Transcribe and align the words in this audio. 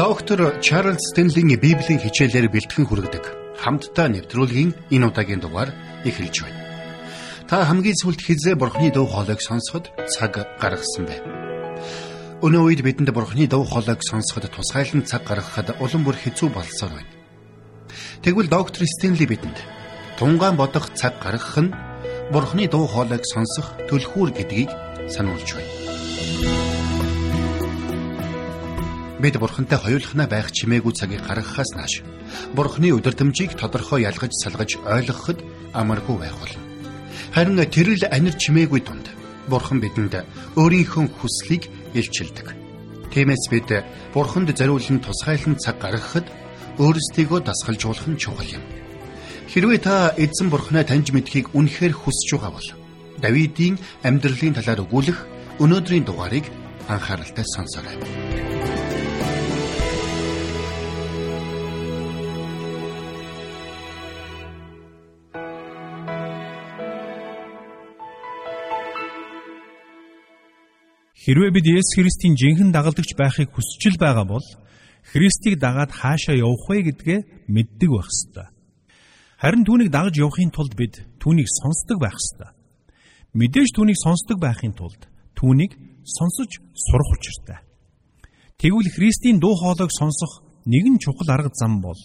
Доктор 0.00 0.58
Чарлз 0.62 1.12
Стенлийн 1.12 1.60
Библийн 1.60 2.00
хичээлээр 2.00 2.48
бэлтгэн 2.48 2.88
хүргэдэг 2.88 3.24
хамтдаа 3.60 4.08
нэвтрүүлгийн 4.08 4.72
энэ 4.88 5.06
удаагийн 5.12 5.44
дугаар 5.44 5.76
эхэлж 6.08 6.40
байна. 6.40 6.60
Та 7.44 7.68
хамгийн 7.68 8.00
сүлд 8.00 8.16
хизээ 8.24 8.56
бурхны 8.56 8.88
дуу 8.96 9.04
хоолойг 9.04 9.44
сонсоход 9.44 9.92
цаг 10.08 10.40
гаргасан 10.56 11.04
байна. 11.04 11.28
Өнөө 12.40 12.62
үед 12.64 12.80
бидэнд 12.80 13.12
бурхны 13.12 13.44
дуу 13.44 13.68
хоолойг 13.68 14.00
сонсоход 14.00 14.48
тусгайлан 14.48 15.04
цаг 15.04 15.20
гаргахад 15.28 15.76
улам 15.84 16.08
бүр 16.08 16.16
хэцүү 16.16 16.48
болсоор 16.48 16.96
байна. 16.96 17.12
Тэгвэл 18.24 18.48
доктор 18.48 18.88
Стенли 18.88 19.28
бидэнд 19.28 19.60
тунгаан 20.16 20.56
бодох 20.56 20.96
цаг 20.96 21.20
гаргах 21.20 21.60
нь 21.60 21.76
бурхны 22.32 22.72
дуу 22.72 22.88
хоолойг 22.88 23.28
сонсох 23.28 23.76
төлхүүр 23.84 24.32
гэдгийг 24.32 24.72
сануулж 25.12 25.60
байна. 25.60 26.69
Бид 29.20 29.36
бурхантай 29.36 29.78
хоёулахна 29.78 30.26
байх 30.26 30.48
чимээгүй 30.48 30.92
цагийг 30.96 31.20
гаргахаас 31.28 31.76
нааш 31.76 32.00
бурхны 32.56 32.88
өдөртөмжийг 32.96 33.52
тодорхой 33.52 34.08
ялгаж 34.08 34.32
салгаж 34.32 34.80
ойлгоход 34.80 35.44
амаргүй 35.76 36.16
байх 36.16 36.36
болно. 36.40 36.64
Харин 37.34 37.60
тэрэл 37.60 38.08
анир 38.08 38.34
чимээгүй 38.40 38.80
тунд 38.80 39.12
бурхан 39.48 39.78
бидэнд 39.84 40.24
өөрийнхөө 40.56 41.04
хүслийг 41.20 41.68
илчилдэг. 41.92 42.56
Тиймээс 43.12 43.44
бид 43.52 43.68
бурханд 44.14 44.56
зориулсан 44.56 45.04
тусгайлан 45.04 45.60
цаг 45.60 45.76
гаргахад 45.84 46.26
өөрсдийгөө 46.80 47.44
дасгалжуулах 47.44 48.08
нь 48.08 48.16
чухал 48.16 48.48
юм. 48.56 48.64
Хэрвээ 49.52 49.80
та 49.84 50.14
эзэн 50.16 50.48
бурхнаа 50.48 50.84
таньж 50.88 51.12
мэдхийг 51.12 51.52
үнэхээр 51.52 51.92
хүсэж 51.92 52.28
байгаа 52.40 52.52
бол 52.56 52.68
Давидын 53.20 53.76
амьдралын 54.00 54.56
талаар 54.56 54.80
өгүүлэх 54.80 55.18
өнөөдрийн 55.60 56.08
дугаарыг 56.08 56.46
анхааралтай 56.88 57.44
сонсоорой. 57.44 58.49
Хэрвээ 71.30 71.54
бид 71.54 71.66
Есүс 71.70 71.94
Христийн 71.94 72.34
жинхэнэ 72.34 72.74
дагалдагч 72.74 73.14
байхыг 73.14 73.54
хүсэж 73.54 73.94
л 73.94 74.02
байгаа 74.02 74.26
бол 74.26 74.42
Христийг 75.14 75.62
дагаад 75.62 75.94
хаашаа 75.94 76.34
явах 76.34 76.66
вэ 76.66 76.90
гэдгээ 76.90 77.46
мэддэг 77.46 77.86
байх 77.86 78.10
ёстой. 78.10 78.50
Харин 79.38 79.62
түүнийг 79.62 79.94
дагаж 79.94 80.18
явахын 80.18 80.50
тулд 80.50 80.74
бид 80.74 81.06
түүнийг 81.22 81.46
сонсдог 81.46 82.02
байх 82.02 82.18
ёстой. 82.18 82.50
Мэдээж 83.38 83.70
түүнийг 83.78 83.98
сонсдог 84.02 84.42
байхын 84.42 84.74
тулд 84.74 85.06
түүнийг 85.38 85.78
сонсож 86.02 86.50
сурах 86.74 87.10
учиртай. 87.14 87.62
Тэгвэл 88.58 88.90
Христийн 88.90 89.38
дуу 89.38 89.54
хоолойг 89.54 89.94
сонсох 89.94 90.42
нэгэн 90.66 90.98
чухал 90.98 91.30
арга 91.30 91.54
зам 91.54 91.78
бол 91.78 92.00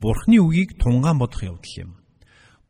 Бурхны 0.00 0.40
үгийг 0.40 0.80
тунгаан 0.80 1.20
бодох 1.20 1.44
явдал 1.44 1.76
юм. 1.76 2.00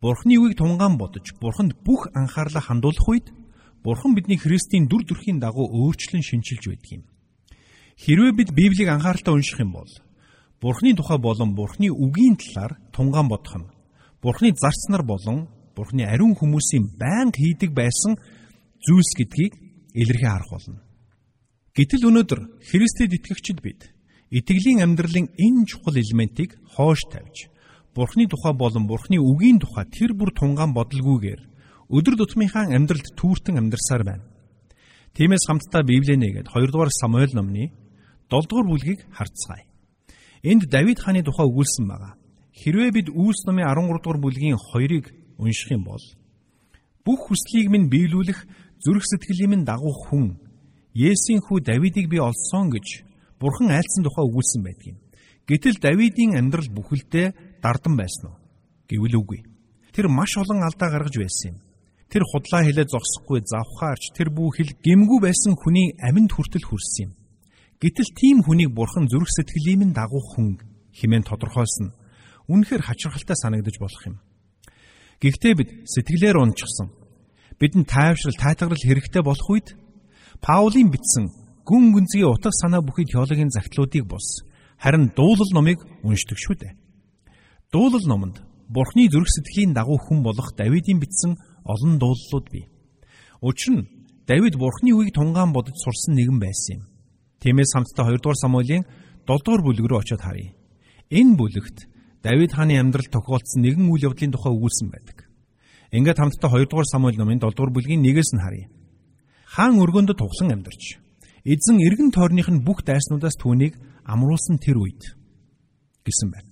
Бурхны 0.03 0.35
үгийг 0.35 0.59
тунгаан 0.59 0.99
бодож, 0.99 1.31
Бурханд 1.39 1.79
бүх 1.87 2.11
анхаарлаа 2.11 2.59
хандуулах 2.59 3.07
үед 3.07 3.31
Бурхан 3.83 4.15
бидний 4.15 4.39
Христийн 4.39 4.87
дүр 4.87 5.03
төрхийн 5.03 5.41
дагуу 5.43 5.67
өөрчлөн 5.67 6.23
шинчилж 6.23 6.71
байдаг 6.71 6.91
юм. 6.93 7.05
Хэрвээ 7.99 8.33
бид 8.33 8.51
Библийг 8.55 8.89
анхааралтай 8.89 9.35
унших 9.35 9.59
юм 9.59 9.73
бол 9.75 9.91
Бурхны 10.63 10.95
тухай 10.95 11.19
болон 11.19 11.55
Бурхны 11.59 11.91
үгийн 11.91 12.39
талаар 12.39 12.79
тунгаан 12.95 13.27
бодох 13.27 13.59
нь 13.59 13.67
Бурхны 14.23 14.55
зарцнаар 14.55 15.03
болон 15.03 15.51
Бурхны 15.75 16.07
ариун 16.07 16.39
хүмүүсийн 16.39 16.95
байнга 16.95 17.35
хийдэг 17.35 17.75
байсан 17.75 18.15
зүйлс 18.87 19.13
гэдгийг 19.19 19.59
илэрхий 19.99 20.31
харах 20.31 20.51
болно. 20.51 20.79
Гэтэл 21.75 22.07
өнөөдөр 22.07 22.41
Христэд 22.63 23.11
итгэгчид 23.19 23.59
бид 23.67 23.91
итгэлийн 24.31 24.87
амьдралын 24.87 25.27
энэ 25.35 25.67
чухал 25.67 25.99
элементийг 25.99 26.55
хоош 26.71 27.03
тавьж 27.11 27.51
Бурхны 27.95 28.31
тухай 28.31 28.55
болон 28.55 28.87
Бурхны 28.87 29.19
үгийн 29.19 29.59
тухай 29.59 29.91
тэр 29.91 30.15
бүр 30.15 30.31
тунгаан 30.31 30.71
бодолгүйгээр 30.71 31.52
өдөр 31.93 32.17
тутмынхаа 32.17 32.73
амьдралд 32.73 33.13
түүртэн 33.21 33.61
амьдарсаар 33.61 34.03
байна. 34.03 34.25
Тиймээс 35.13 35.45
хамтдаа 35.45 35.85
Библийг 35.85 36.17
нэгээд 36.17 36.49
2 36.49 36.73
дугаар 36.73 36.89
Самуэль 36.89 37.37
номны 37.37 37.69
7 38.33 38.49
дугаар 38.49 38.67
бүлгийг 38.67 39.05
харцгаая. 39.13 39.69
Энд 40.41 40.73
Давид 40.73 40.99
хааны 41.05 41.21
тухай 41.21 41.45
өгүүлсэн 41.45 41.85
байгаа. 41.85 42.17
Хэрвээ 42.57 42.91
бид 42.97 43.09
Үлс 43.13 43.45
номын 43.45 43.69
13 43.69 44.01
дугаар 44.01 44.21
бүлгийн 44.25 44.57
2-ыг 44.57 45.13
унших 45.37 45.71
юм 45.77 45.85
бол 45.85 46.01
бүх 47.05 47.21
хүслийг 47.29 47.69
минь 47.69 47.93
биелүүлэх 47.93 48.41
зүрх 48.81 49.05
сэтгэлийн 49.05 49.51
минь 49.53 49.69
дагуух 49.69 50.09
хүн 50.09 50.39
Есийн 50.95 51.41
хүү 51.41 51.61
Давидыг 51.61 52.09
би 52.09 52.19
олсон 52.21 52.69
гэж 52.73 53.05
Бурхан 53.41 53.73
айлцсан 53.73 54.05
тухай 54.05 54.25
өгүүлсэн 54.29 54.63
байдаг 54.65 54.87
юм. 54.93 54.99
Гэтэл 55.49 55.81
Давидын 55.81 56.37
амьдрал 56.37 56.69
бүхэлдээ 56.69 57.61
дардан 57.65 57.97
байсан 57.97 58.33
уу? 58.33 58.37
Гэвэл 58.89 59.19
үгүй. 59.19 59.41
Тэр 59.93 60.13
маш 60.13 60.37
олон 60.37 60.63
алдаа 60.63 60.93
гаргаж 60.93 61.17
байсан 61.17 61.57
юм. 61.57 61.59
Тэр 62.13 62.29
худлаа 62.29 62.61
хэлээ 62.61 62.93
зогсохгүй 62.93 63.41
завхаарч 63.41 64.13
тэр 64.13 64.29
бүх 64.29 64.61
хэл 64.61 64.77
гимгүү 64.85 65.19
байсан 65.25 65.57
хүний 65.57 65.97
аминд 65.97 66.37
хүртэл 66.37 66.69
хүрсэн 66.69 67.09
юм. 67.09 67.13
Гэтэл 67.81 68.13
тийм 68.13 68.45
хүнийг 68.45 68.77
бурхан 68.77 69.09
зүрх 69.09 69.33
сэтгэлийн 69.33 69.97
дагуух 69.97 70.37
хүн 70.37 70.61
хэмээн 70.93 71.25
тодорхойлсон. 71.25 71.97
Үнэхээр 72.53 72.85
хачирхалтай 72.85 73.37
санагдаж 73.41 73.81
болох 73.81 74.03
юм. 74.05 74.21
Гэхдээ 75.25 75.55
бид 75.57 75.71
сэтгэлээр 75.89 76.37
унчихсан. 76.37 76.93
Бидэнд 77.57 77.89
тайвшрал, 77.89 78.37
тайтгарал 78.37 78.77
хэрэгтэй 78.77 79.23
болох 79.25 79.49
үед 79.49 79.73
Паулийн 80.45 80.93
бичсэн 80.93 81.33
гүн 81.65 81.97
гүнзгий 81.97 82.27
утга 82.29 82.51
санаа 82.53 82.83
бүхий 82.85 83.07
теологийн 83.07 83.49
загтлуудыг 83.55 84.05
бус 84.05 84.43
харин 84.83 85.15
дуулал 85.15 85.51
номыг 85.55 85.79
уншдаг 86.03 86.37
шүү 86.37 86.57
дээ. 86.59 86.73
Дуулал 87.71 88.05
номонд 88.05 88.43
Бурхны 88.67 89.07
зүрх 89.07 89.31
сэтгэлийн 89.31 89.73
дагуу 89.73 89.97
хүн 89.97 90.27
болох 90.27 90.51
Давидын 90.59 90.99
бичсэн 90.99 91.39
олон 91.65 91.99
дуулууд 91.99 92.47
бий. 92.51 92.69
Учир 93.41 93.73
нь 93.75 93.89
Давид 94.27 94.55
Бурхны 94.57 94.95
үгийг 94.95 95.15
тунгаан 95.15 95.53
бодож 95.53 95.75
сурсан 95.83 96.15
нэгэн 96.15 96.39
байсан 96.39 96.77
юм. 96.79 96.83
Тиймээс 97.43 97.75
хамтдаа 97.75 98.07
2 98.07 98.23
дугаар 98.23 98.39
Самуэлийн 98.39 98.85
7 99.27 99.43
дугаар 99.43 99.63
бүлэг 99.67 99.87
рүү 99.87 99.99
очиод 99.99 100.23
харъя. 100.23 100.55
Энэ 101.11 101.37
бүлэгт 101.37 101.91
Давид 102.23 102.53
хааны 102.55 102.79
амьдрал 102.79 103.11
тохиолдсон 103.11 103.63
нэгэн 103.67 103.91
үйл 103.91 104.07
явдлын 104.07 104.31
тухай 104.31 104.53
өгүүлсэн 104.55 104.89
байдаг. 104.95 105.27
Ингээд 105.91 106.19
хамтдаа 106.23 106.51
2 106.55 106.71
дугаар 106.71 106.87
Самуэль 106.87 107.19
номын 107.19 107.43
7 107.43 107.51
дугаар 107.51 107.75
бүлгийн 107.75 108.07
1-ээс 108.07 108.31
нь 108.39 108.43
харъя. 108.43 108.71
Хаан 109.51 109.83
өргөндө 109.83 110.15
туглан 110.15 110.55
амьдарч 110.55 111.03
эзэн 111.45 111.83
эргэн 111.83 112.15
тойрных 112.15 112.49
нь 112.49 112.63
бүх 112.63 112.87
дайснуудаас 112.87 113.35
түүнийг 113.43 113.75
амруулсан 114.07 114.63
тэр 114.63 114.79
үед 114.79 115.03
гэсэн 116.07 116.31
байна. 116.31 116.51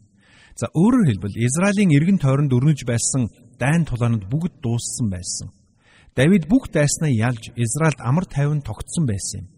За 0.58 0.66
өөрөөр 0.74 1.06
хэлбэл 1.06 1.38
Израилийн 1.38 1.94
эргэн 1.94 2.18
тойронд 2.18 2.50
өрнөж 2.50 2.82
байсан 2.82 3.30
дайн 3.60 3.84
тулаанууд 3.84 4.24
бүгд 4.32 4.64
дууссан 4.64 5.12
байсан. 5.12 5.52
Давид 6.16 6.48
бүх 6.48 6.72
дайснаа 6.72 7.12
ялж 7.12 7.52
Израильд 7.54 8.00
амар 8.00 8.24
тайван 8.24 8.62
тогтсон 8.64 9.04
байсан 9.06 9.44
юм. 9.44 9.48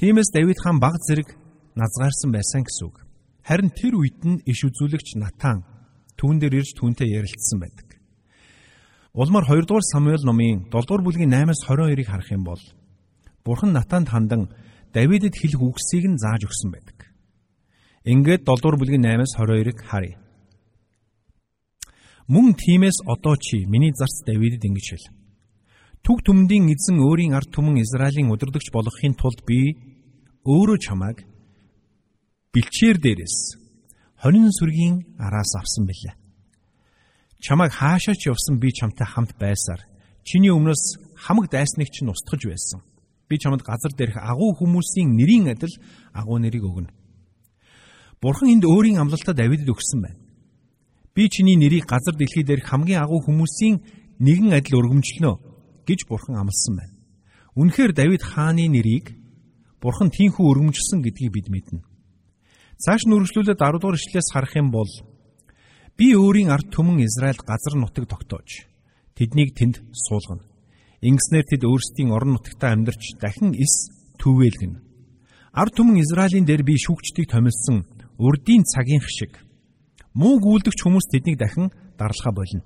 Тиймээс 0.00 0.32
Давид 0.32 0.58
хаан 0.58 0.80
баг 0.80 0.96
зэрэг 1.06 1.36
назгаарсан 1.76 2.32
байсан 2.32 2.64
гэсэн 2.64 2.84
үг. 2.88 2.96
Харин 3.44 3.70
тэр 3.70 3.94
үед 4.00 4.18
нь 4.24 4.42
иш 4.48 4.64
үзүүлэгч 4.64 5.20
Натан 5.20 5.62
түүн 6.18 6.40
дээр 6.40 6.64
ирж 6.64 6.74
түүнтэй 6.74 7.14
ярилцсан 7.14 7.60
байдаг. 7.60 7.88
Улмаар 9.14 9.46
2 9.46 9.66
дугаар 9.66 9.86
Самуэль 9.86 10.24
номын 10.26 10.66
7 10.68 10.86
дугаар 10.86 11.02
бүлгийн 11.04 11.32
8-аас 11.32 11.62
22-ыг 11.66 12.08
харах 12.08 12.30
юм 12.30 12.44
бол 12.44 12.62
Бурхан 13.44 13.72
Натанд 13.72 14.08
хандан 14.08 14.52
Давидэд 14.92 15.34
хэлэх 15.36 15.62
үгсийг 15.62 16.04
нь 16.10 16.20
зааж 16.20 16.44
өгсөн 16.48 16.70
байдаг. 16.74 17.08
Ингээд 18.04 18.44
7 18.44 18.62
дугаар 18.62 18.78
бүлгийн 18.78 19.04
8-аас 19.04 19.32
22-ыг 19.38 19.78
харъя. 19.82 20.18
Мөн 22.28 22.52
тиймээс 22.52 23.08
одоо 23.08 23.36
чи 23.40 23.64
миний 23.64 23.92
зарц 23.96 24.20
Давидэд 24.28 24.60
ингэж 24.60 24.86
хэл. 24.92 25.08
Түг 26.04 26.20
түмдийн 26.28 26.68
эзэн 26.68 27.00
өөрийн 27.00 27.32
ард 27.32 27.48
түмэн 27.48 27.80
Израилийн 27.80 28.28
удирдагч 28.28 28.68
болгохын 28.68 29.16
тулд 29.16 29.40
би 29.48 29.80
өөрөө 30.44 30.76
чамайг 30.76 31.24
бэлчээр 32.52 33.00
дээрээс 33.00 33.36
хонин 34.20 34.52
сүргийн 34.52 35.16
араас 35.16 35.56
авсан 35.56 35.88
билээ. 35.88 36.20
Чамайг 37.40 37.72
хаашаа 37.72 38.12
ч 38.12 38.28
явсан 38.28 38.60
би 38.60 38.76
чамтай 38.76 39.08
хамт 39.08 39.32
байсаар 39.40 39.88
чиний 40.20 40.52
өмнөөс 40.52 41.16
хамаг 41.16 41.48
дайсныг 41.48 41.88
чинь 41.88 42.12
устгаж 42.12 42.44
байсан. 42.44 42.84
Би 43.24 43.40
чамд 43.40 43.64
газар 43.64 43.96
дээрх 43.96 44.20
агуу 44.20 44.52
хүмүүсийн 44.52 45.16
нэрийн 45.16 45.48
адил 45.48 45.72
агуу 46.12 46.36
нэрийг 46.36 46.60
өгнө. 46.60 46.92
Бурхан 48.20 48.52
энд 48.52 48.68
өөрийн 48.68 49.00
амлалтаа 49.00 49.32
Давидэд 49.32 49.72
өгсөн 49.72 50.00
байна. 50.04 50.27
Би 51.14 51.28
чиний 51.28 51.56
нэрийг 51.56 51.86
газар 51.86 52.14
дэлхий 52.14 52.44
дээрх 52.44 52.66
хамгийн 52.68 53.02
агуу 53.02 53.20
хүмүүсийн 53.24 53.82
нэгэн 54.18 54.52
адил 54.54 54.80
өргөмжлөнө 54.80 55.32
гэж 55.86 56.00
бурхан 56.08 56.36
амласан 56.36 56.74
байна. 56.76 56.94
Үнэхээр 57.58 57.92
Давид 57.94 58.22
хааны 58.22 58.68
нэрийг 58.68 59.16
бурхан 59.82 60.10
тийхүү 60.10 60.44
өргөмжилсөн 60.46 61.00
гэдгийг 61.02 61.32
бид 61.32 61.48
мэднэ. 61.50 61.82
Цааш 62.78 63.06
нь 63.06 63.14
үргэлжлүүлээд 63.14 63.58
10 63.58 63.82
дугаар 63.82 63.98
ишлээс 63.98 64.28
харах 64.30 64.54
юм 64.54 64.70
бол 64.70 64.90
би 65.98 66.14
өөрийн 66.14 66.54
ард 66.54 66.70
түмэн 66.70 67.02
Израильд 67.02 67.42
газар 67.42 67.74
нутаг 67.74 68.06
тогтоож 68.06 68.66
тэднийг 69.18 69.58
тэнд 69.58 69.82
суулгана. 69.90 70.46
Ингэснээр 71.02 71.46
тэд 71.46 71.62
өөрсдийн 71.66 72.14
орон 72.14 72.38
нутагтаа 72.38 72.74
амьдарч 72.74 73.18
дахин 73.18 73.54
эс 73.54 73.90
түвэлгэнэ. 74.22 74.78
Ард 75.54 75.72
түмэн 75.74 76.02
Израилийн 76.02 76.46
дээр 76.46 76.62
би 76.62 76.78
шүүгчдийг 76.78 77.30
томилсон 77.30 77.86
урдийн 78.18 78.62
цагийн 78.62 79.02
шиг 79.02 79.34
муу 80.14 80.40
гүйлдэгч 80.40 80.80
хүмүүс 80.84 81.06
тэднийг 81.12 81.38
дахин 81.38 81.72
дарлахаа 81.98 82.32
болно. 82.32 82.62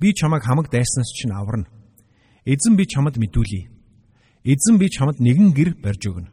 Би 0.00 0.12
чамайг 0.14 0.42
хамаг 0.42 0.70
дайснаас 0.70 1.12
чинь 1.12 1.32
аварна. 1.32 1.68
Эзэн 2.44 2.76
би 2.76 2.86
чамд 2.86 3.16
мэдүүлье. 3.16 3.70
Эзэн 4.44 4.78
би 4.78 4.88
чамд 4.88 5.20
нэгэн 5.20 5.52
гэр 5.52 5.70
барьж 5.82 6.02
өгнө. 6.08 6.32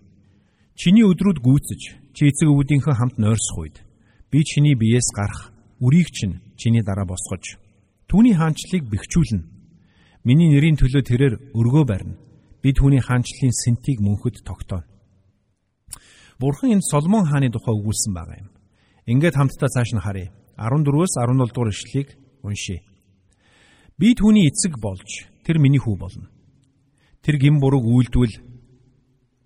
Чиний 0.76 1.04
өдрүүд 1.04 1.42
гүйцэж, 1.44 1.82
чи 2.14 2.22
эцэг 2.30 2.48
өвүүдийнхөө 2.48 2.96
хамт 2.96 3.18
нойрсох 3.18 3.58
үед 3.60 3.82
би 4.32 4.44
чиний 4.44 4.76
биеэс 4.76 5.10
гарах 5.16 5.52
үрийг 5.80 6.10
чинь 6.12 6.42
чиний 6.58 6.84
дараа 6.84 7.06
босгож 7.06 7.58
түүний 8.08 8.36
хаанчлалыг 8.36 8.88
бэхжүүлнэ. 8.92 9.44
Миний 10.24 10.50
нэрийн 10.52 10.76
төлөө 10.76 11.04
тэрээр 11.04 11.36
өргөө 11.56 11.84
барина. 11.88 12.20
Би 12.62 12.74
түүний 12.74 13.00
хаанчлалын 13.00 13.54
сэнтийг 13.54 14.00
мөнхөд 14.04 14.44
тогтооно. 14.44 14.88
Бурхан 16.40 16.76
энд 16.76 16.84
Соломон 16.84 17.26
хааны 17.26 17.52
тухай 17.52 17.74
өгүүлсэн 17.76 18.14
байгаа 18.14 18.38
юм. 18.44 18.50
Ингээд 19.08 19.40
хамтдаа 19.40 19.72
цааш 19.72 19.96
нь 19.96 20.04
харъя. 20.04 20.36
14-өөс 20.60 21.16
17 21.16 21.56
дугаар 21.56 21.72
ишлэгийг 21.72 22.10
уншийе. 22.44 22.84
Би 23.96 24.12
түүний 24.12 24.52
эцэг 24.52 24.76
болж 24.84 25.32
тэр 25.48 25.64
миний 25.64 25.80
хүү 25.80 25.96
болно. 25.96 26.28
Тэр 27.24 27.40
гин 27.40 27.64
бурууг 27.64 27.88
үйлдвэл 27.88 28.36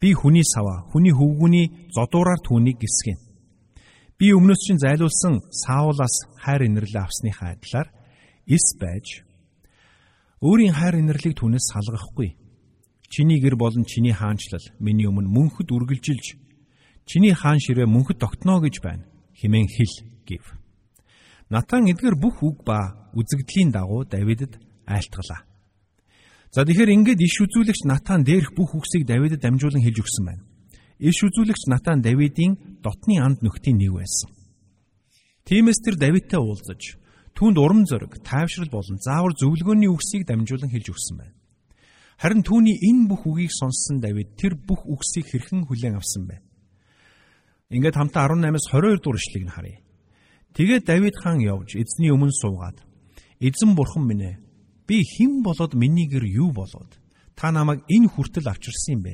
би 0.02 0.10
хүний 0.18 0.42
саваа, 0.42 0.90
хүний 0.90 1.14
хөвгүний 1.14 1.94
зодуураар 1.94 2.42
түүнийг 2.42 2.82
гисгэн. 2.82 3.22
Би 4.18 4.34
өмнөөс 4.34 4.62
чинь 4.66 4.82
зайлуулсан 4.82 5.46
Саулаас 5.54 6.16
хайр 6.42 6.66
инэрлээ 6.66 7.06
авсныхаа 7.06 7.54
адилаар 7.54 7.90
эс 8.50 8.66
байж 8.82 9.22
өөрийн 10.42 10.74
хайр 10.74 11.06
инэрлийг 11.06 11.38
түүнээс 11.38 11.70
салгахгүй. 11.70 12.34
Чиний 13.14 13.38
гэр 13.38 13.56
болон 13.62 13.86
чиний 13.86 14.14
хаанчлал 14.14 14.66
миний 14.82 15.06
өмнө 15.06 15.30
мөнхөд 15.30 15.70
үргэлжилж 15.70 16.26
чиний 17.06 17.34
хаан 17.38 17.62
ширээ 17.62 17.86
мөнхөд 17.86 18.18
тогтно 18.18 18.58
гэж 18.58 18.82
байна. 18.82 19.11
Химэн 19.42 19.66
хэл 19.66 20.06
гив. 20.30 20.46
Натан 21.50 21.90
эдгээр 21.90 22.14
бүх 22.14 22.46
үг 22.46 22.62
ба 22.62 23.10
үзэгдлийн 23.18 23.74
дагуу 23.74 24.06
Давидэд 24.06 24.62
айлтгалаа. 24.86 25.42
За 26.54 26.62
тэгэхээр 26.62 26.94
ингээд 26.94 27.20
иш 27.26 27.42
үзүүлэгч 27.42 27.90
Натан 27.90 28.22
дээрх 28.22 28.54
бүх 28.54 28.78
үгсийг 28.78 29.10
Давидэд 29.10 29.42
дамжуулан 29.42 29.82
хэлж 29.82 29.98
өгсөн 29.98 30.26
байна. 30.30 30.46
Иш 31.02 31.18
үзүүлэгч 31.26 31.66
Натан 31.74 32.06
Давидын 32.06 32.80
дотны 32.86 33.18
анд 33.18 33.42
нөхдийн 33.42 33.82
нэг 33.82 33.98
байсан. 33.98 34.30
Тиймээс 35.50 35.82
тэр 35.82 35.98
Давидтай 35.98 36.38
уулзаж 36.38 37.02
түүнд 37.34 37.58
урам 37.58 37.84
зориг, 37.90 38.22
тайвшрал 38.22 38.70
болон 38.70 39.02
заавар 39.02 39.34
зөвлөгөөний 39.34 39.90
үгсийг 39.90 40.28
дамжуулан 40.30 40.70
хэлж 40.70 40.88
өгсөн 40.94 41.16
байна. 41.18 41.36
Харин 42.22 42.46
түүний 42.46 42.78
энэ 42.78 43.10
бүх 43.10 43.26
үгийг 43.26 43.50
сонссон 43.50 43.98
Давид 43.98 44.38
тэр 44.38 44.54
бүх 44.54 44.86
үгсийг 44.86 45.26
хэрхэн 45.26 45.66
хүлээн 45.66 45.98
авсан 45.98 46.30
бэ? 46.30 46.51
Ингээд 47.72 47.96
хамтаа 47.96 48.28
18-аас 48.28 48.68
22 48.68 49.00
дугаар 49.00 49.20
ишлэгийг 49.20 49.48
нь 49.48 49.56
харъя. 49.56 49.80
Тэгээд 50.52 50.84
Давид 50.84 51.16
хаан 51.16 51.40
явж 51.40 51.80
эзний 51.80 52.12
өмнө 52.12 52.36
суугаад 52.36 52.84
Эзэн 53.40 53.74
бурхан 53.74 54.06
минь 54.06 54.28
ээ 54.28 54.40
би 54.86 55.02
хэн 55.02 55.42
болоод 55.42 55.74
миний 55.74 56.06
гэр 56.06 56.28
юу 56.28 56.52
болоод 56.52 57.00
та 57.34 57.50
намайг 57.50 57.82
энэ 57.88 58.12
хүртэл 58.12 58.52
авчирсан 58.52 59.00
юм 59.00 59.02
бэ? 59.02 59.14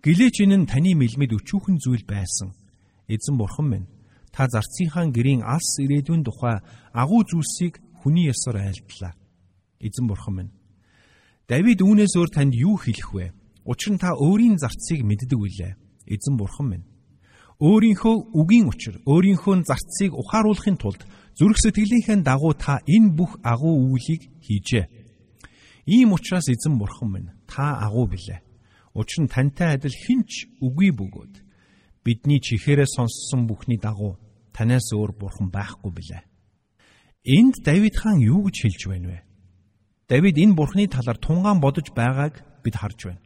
Гэлээч 0.00 0.46
энэ 0.46 0.56
нь 0.62 0.70
таны 0.70 0.94
мэлмэд 0.94 1.36
өчүүхэн 1.36 1.82
зүйл 1.82 2.06
байсан. 2.06 2.56
Эзэн 3.10 3.36
бурхан 3.36 3.66
минь 3.68 3.90
та 4.32 4.46
зарцынхаа 4.46 5.10
гэрийн 5.12 5.42
алс 5.42 5.82
ирээдүйн 5.84 6.22
тухай 6.24 6.62
агуу 6.94 7.26
зүйлсийг 7.28 7.82
хүний 7.98 8.30
ёсоор 8.32 8.62
айлтлаа. 8.62 9.12
Эзэн 9.82 10.06
бурхан 10.06 10.34
минь 10.38 10.52
Давид 11.50 11.82
үүнээс 11.82 12.14
өөр 12.16 12.30
танд 12.32 12.54
юу 12.54 12.80
хэлэх 12.80 13.10
вэ? 13.12 13.36
Учир 13.68 13.92
нь 13.92 14.00
та 14.00 14.16
өөрийн 14.16 14.56
зарцыг 14.56 15.04
мэддэг 15.04 15.36
үлээ. 15.36 15.74
Эзэн 16.08 16.40
бурхан 16.40 16.68
минь 16.72 16.84
өөрийнхөө 17.60 18.34
үгийн 18.34 18.66
учир, 18.66 18.98
өөрийнхөө 19.06 19.62
зарцыг 19.62 20.10
ухааруулахын 20.14 20.78
тулд 20.78 21.06
зүрх 21.38 21.58
сэтгэлийнхээ 21.62 22.22
дагуу 22.22 22.54
та 22.54 22.82
энэ 22.86 23.14
бүх 23.14 23.38
агуу 23.42 23.94
үйлийг 23.94 24.22
хийжээ. 24.42 24.86
Ийм 25.86 26.12
учраас 26.12 26.48
эзэн 26.48 26.78
бурхан 26.78 27.10
минь 27.10 27.30
та 27.46 27.78
агуу 27.78 28.06
билээ. 28.06 28.42
Учир 28.94 29.24
нь 29.24 29.30
тантай 29.30 29.74
адил 29.74 29.94
хинч 29.94 30.46
үгүй 30.62 30.90
бөгөөд 30.94 31.34
бидний 32.04 32.40
чихээрээ 32.40 32.86
сонссон 32.86 33.46
бүхний 33.46 33.78
дагуу 33.78 34.18
танаас 34.54 34.90
өөр 34.94 35.12
бурхан 35.18 35.50
байхгүй 35.50 35.90
билээ. 35.90 36.22
Энд 37.24 37.54
Давид 37.64 37.96
хаан 37.96 38.20
юу 38.20 38.46
гэж 38.46 38.56
хэлж 38.62 38.82
байна 38.86 39.08
вэ? 39.08 39.20
Давид 40.08 40.36
энэ 40.38 40.54
бурхны 40.54 40.86
талаар 40.86 41.18
тунгаан 41.18 41.58
бодож 41.60 41.90
байгааг 41.90 42.62
бид 42.62 42.76
харж 42.76 42.98
байна. 43.08 43.22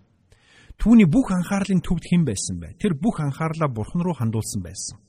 Түүний 0.78 1.10
бүх 1.10 1.34
анхаарлын 1.34 1.82
төвд 1.82 2.06
хэн 2.06 2.22
байсан 2.22 2.62
бэ? 2.62 2.78
Тэр 2.78 2.94
бүх 2.94 3.18
анхаарлаа 3.18 3.66
Бурхан 3.66 3.98
руу 3.98 4.14
хандуулсан 4.14 4.62
байсан. 4.62 5.02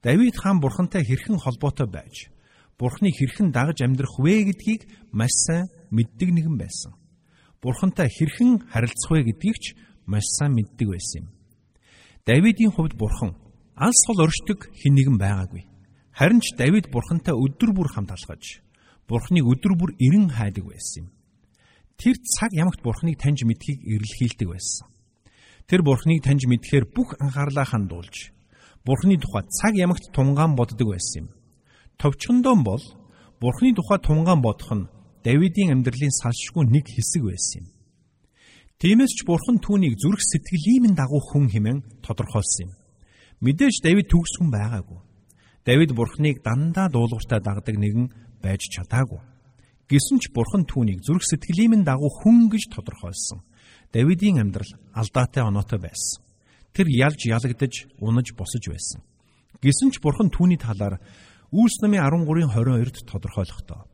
Давид 0.00 0.40
хаан 0.40 0.60
Бурхантай 0.60 1.04
хэрхэн 1.04 1.36
холбоотой 1.36 1.84
байж, 1.84 2.32
Бурханыг 2.80 3.12
хэрхэн 3.12 3.52
дагаж 3.52 3.84
амьдрах 3.84 4.16
вэ 4.16 4.48
гэдгийг 4.48 4.88
маш 5.12 5.36
сайн 5.44 5.68
мэддэг 5.92 6.32
нэгэн 6.32 6.56
байсан. 6.56 6.96
Бурхантай 7.60 8.08
хэрхэн 8.08 8.72
харилцах 8.72 9.12
вэ 9.12 9.28
гэдгийг 9.28 9.58
ч 9.60 9.76
маш 10.08 10.24
сайн 10.40 10.56
мэддэг 10.56 10.88
байсан 10.88 11.28
юм. 11.28 11.28
Давидын 12.24 12.72
хувьд 12.72 12.96
Бурхан 12.96 13.36
алс 13.76 14.00
хол 14.08 14.24
оршдог 14.24 14.64
хэн 14.80 14.96
нэгэн 14.96 15.20
байгаагүй. 15.20 15.68
Харин 16.16 16.40
ч 16.40 16.56
Давид 16.56 16.88
Бурхантай 16.88 17.36
өдөр 17.36 17.76
бүр 17.76 17.92
хамт 17.92 18.16
алхаж, 18.16 18.64
Бурханыг 19.04 19.44
өдөр 19.44 19.76
бүр 19.76 19.92
эрен 20.00 20.32
хайдаг 20.32 20.64
байсан 20.64 21.04
юм. 21.04 21.19
Тэр 22.00 22.16
цаг 22.16 22.56
ямагт 22.56 22.80
Бурхныг 22.80 23.20
таньж 23.20 23.44
мэдхийг 23.44 23.84
эрэлхийлдэг 23.84 24.48
байсан. 24.48 24.88
Тэр 25.68 25.84
Бурхныг 25.84 26.24
таньж 26.24 26.48
мэдхээр 26.48 26.88
бүх 26.96 27.20
анхаарлаа 27.20 27.68
хандуулж 27.68 28.32
Бурхны 28.88 29.20
тухай 29.20 29.44
цаг 29.52 29.76
ямагт 29.76 30.08
тунгаан 30.16 30.56
боддог 30.56 30.88
байсан 30.96 31.28
юм. 31.28 31.28
Товчхондоо 32.00 32.56
бол 32.64 32.80
Бурхны 33.40 33.76
тухай 33.76 33.98
тунгаан 34.00 34.40
бодох 34.40 34.72
нь 34.72 34.88
Давидын 35.24 35.76
амьдралын 35.76 36.14
салшгүй 36.16 36.64
нэг 36.64 36.88
хэсэг 36.88 37.22
байсан 37.28 37.60
юм. 37.60 37.66
Тиймээс 38.80 39.12
ч 39.12 39.28
Бурхан 39.28 39.60
түүнийг 39.60 40.00
зүрх 40.00 40.24
сэтгэлиймэн 40.24 40.96
дагуу 40.96 41.20
хүн 41.20 41.52
хэмээн 41.52 42.00
тодорхойлсон 42.00 42.64
юм. 42.64 42.72
Мэдээж 43.44 43.84
Давид 43.84 44.08
төгс 44.08 44.40
хүн 44.40 44.48
байгаагүй. 44.48 45.00
Давид 45.68 45.92
Бурхныг 45.92 46.40
дандаа 46.40 46.88
дуулууртай 46.88 47.44
дагдаг 47.44 47.76
нэгэн 47.76 48.08
байж 48.40 48.64
чадаагүй. 48.72 49.20
Гэсэн 49.90 50.22
ч 50.22 50.30
бурхан 50.30 50.64
түүнийг 50.70 51.02
зүрх 51.02 51.26
сэтгэлиймэн 51.26 51.82
дагуу 51.82 52.08
хүн 52.22 52.46
гэж 52.46 52.70
тодорхойлсон. 52.70 53.42
Давидын 53.90 54.38
амьдрал 54.38 54.70
алдаатай 54.94 55.42
оноотой 55.42 55.82
байсан. 55.82 56.22
Тэр 56.70 56.86
ялж 56.86 57.26
ялагдаж, 57.26 57.90
унаж 57.98 58.30
босож 58.38 58.70
байсан. 58.70 59.02
Гэсэн 59.58 59.90
ч 59.90 59.98
бурхан 59.98 60.30
түүний 60.30 60.62
талаар 60.62 61.02
Үйлс 61.50 61.82
намын 61.82 62.06
13-ын 62.06 62.54
22-д 62.54 63.10
тодорхойлохдоо 63.10 63.90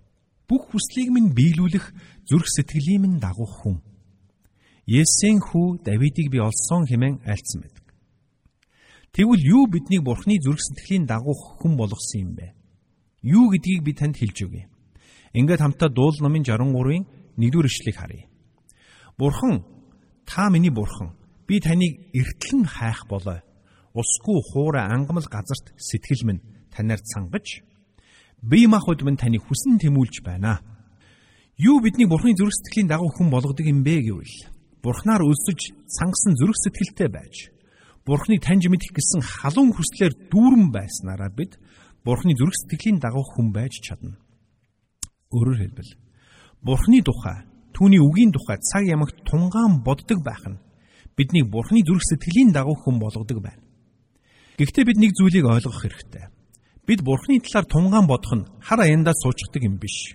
бүх 0.48 0.70
хүслийг 0.70 1.10
минь 1.10 1.34
биелүүлэх 1.34 1.90
зүрх 2.28 2.46
сэтгэлиймэн 2.46 3.18
дагуу 3.18 3.48
хүн. 3.50 3.82
Есийн 4.86 5.42
хүү 5.42 5.82
Давидыг 5.82 6.30
би 6.30 6.38
олсон 6.38 6.86
хэмээн 6.86 7.26
айлцсан 7.26 7.66
байдаг. 7.66 7.84
Тэгвэл 9.10 9.42
юу 9.42 9.66
биднийг 9.66 10.06
Бурхны 10.06 10.38
зүрх 10.38 10.62
сэтгэлийн 10.62 11.06
дагуух 11.10 11.58
хүн 11.58 11.74
болгосон 11.74 12.20
юм 12.20 12.32
бэ? 12.38 12.54
Юу 13.22 13.50
гэдгийг 13.50 13.82
би 13.82 13.92
танд 13.96 14.14
хэлж 14.20 14.38
өгье. 14.46 14.70
Ингээд 15.36 15.60
хамтдаа 15.60 15.90
дуул 15.92 16.16
номын 16.24 16.42
63-ын 16.48 17.04
1-р 17.36 17.66
ишлэгийг 17.68 17.96
харъя. 18.00 18.24
Бурхан 19.20 19.64
та 20.24 20.48
миний 20.48 20.72
бурхан 20.72 21.12
би 21.46 21.60
таныг 21.60 22.08
эртлэн 22.16 22.64
хайх 22.64 23.04
болоо. 23.04 23.44
Усгүй 23.92 24.40
хуурай 24.48 24.88
ангамл 24.88 25.28
газарт 25.28 25.76
сэтгэл 25.76 26.24
минь 26.24 26.42
танаар 26.72 27.00
цангаж 27.00 27.60
бие 28.40 28.66
махбод 28.66 29.02
минь 29.04 29.20
таныг 29.20 29.44
хүсэн 29.44 29.76
тэмүүлж 29.76 30.24
байна. 30.24 30.60
Юу 31.60 31.80
бидний 31.84 32.08
бурхны 32.08 32.32
зүрх 32.32 32.56
сэтгэлийн 32.56 32.88
дагуу 32.88 33.12
хүн 33.12 33.28
болгодог 33.28 33.66
юм 33.66 33.84
бэ 33.84 34.08
гэвэл 34.08 34.36
бурхнаар 34.80 35.20
өсөж 35.20 35.60
цангасан 35.84 36.32
зүрх 36.36 36.56
сэтгэлтэй 36.64 37.08
байж 37.12 37.52
бурхныг 38.08 38.40
таньж 38.40 38.68
мэдэх 38.72 38.92
гэсэн 38.92 39.20
халуун 39.20 39.72
хүслээр 39.76 40.12
дүүрэн 40.32 40.72
байснараа 40.72 41.28
бид 41.28 41.60
бурхны 42.04 42.32
зүрх 42.36 42.56
сэтгэлийн 42.56 43.00
дагуу 43.00 43.24
хүн 43.24 43.52
байж 43.52 43.80
чадна. 43.84 44.16
Өөрөөр 45.34 45.58
хэлбэл 45.58 45.90
Бурхны 46.62 47.02
тухай, 47.02 47.46
түүний 47.74 48.00
үгийн 48.02 48.30
тухай 48.30 48.58
цаг 48.62 48.86
ямагт 48.86 49.22
тунгаан 49.26 49.82
боддог 49.82 50.22
байх 50.22 50.42
нь 50.46 50.58
бидний 51.16 51.42
Бурхны 51.42 51.82
зүрх 51.82 52.04
сэтгэлийн 52.04 52.52
дагуу 52.52 52.76
хүн 52.76 52.98
болгодог 53.00 53.42
байна. 53.42 53.62
Гэхдээ 54.58 54.84
бид 54.84 54.98
нэг 55.00 55.12
зүйлийг 55.16 55.44
ойлгох 55.44 55.82
хэрэгтэй. 55.82 56.28
Бид 56.86 57.00
Бурхны 57.02 57.40
талаар 57.40 57.66
тунгаан 57.66 58.06
бодох 58.06 58.32
нь 58.36 58.48
хар 58.60 58.80
аяндаа 58.80 59.14
суучдаг 59.16 59.62
юм 59.64 59.76
биш. 59.80 60.14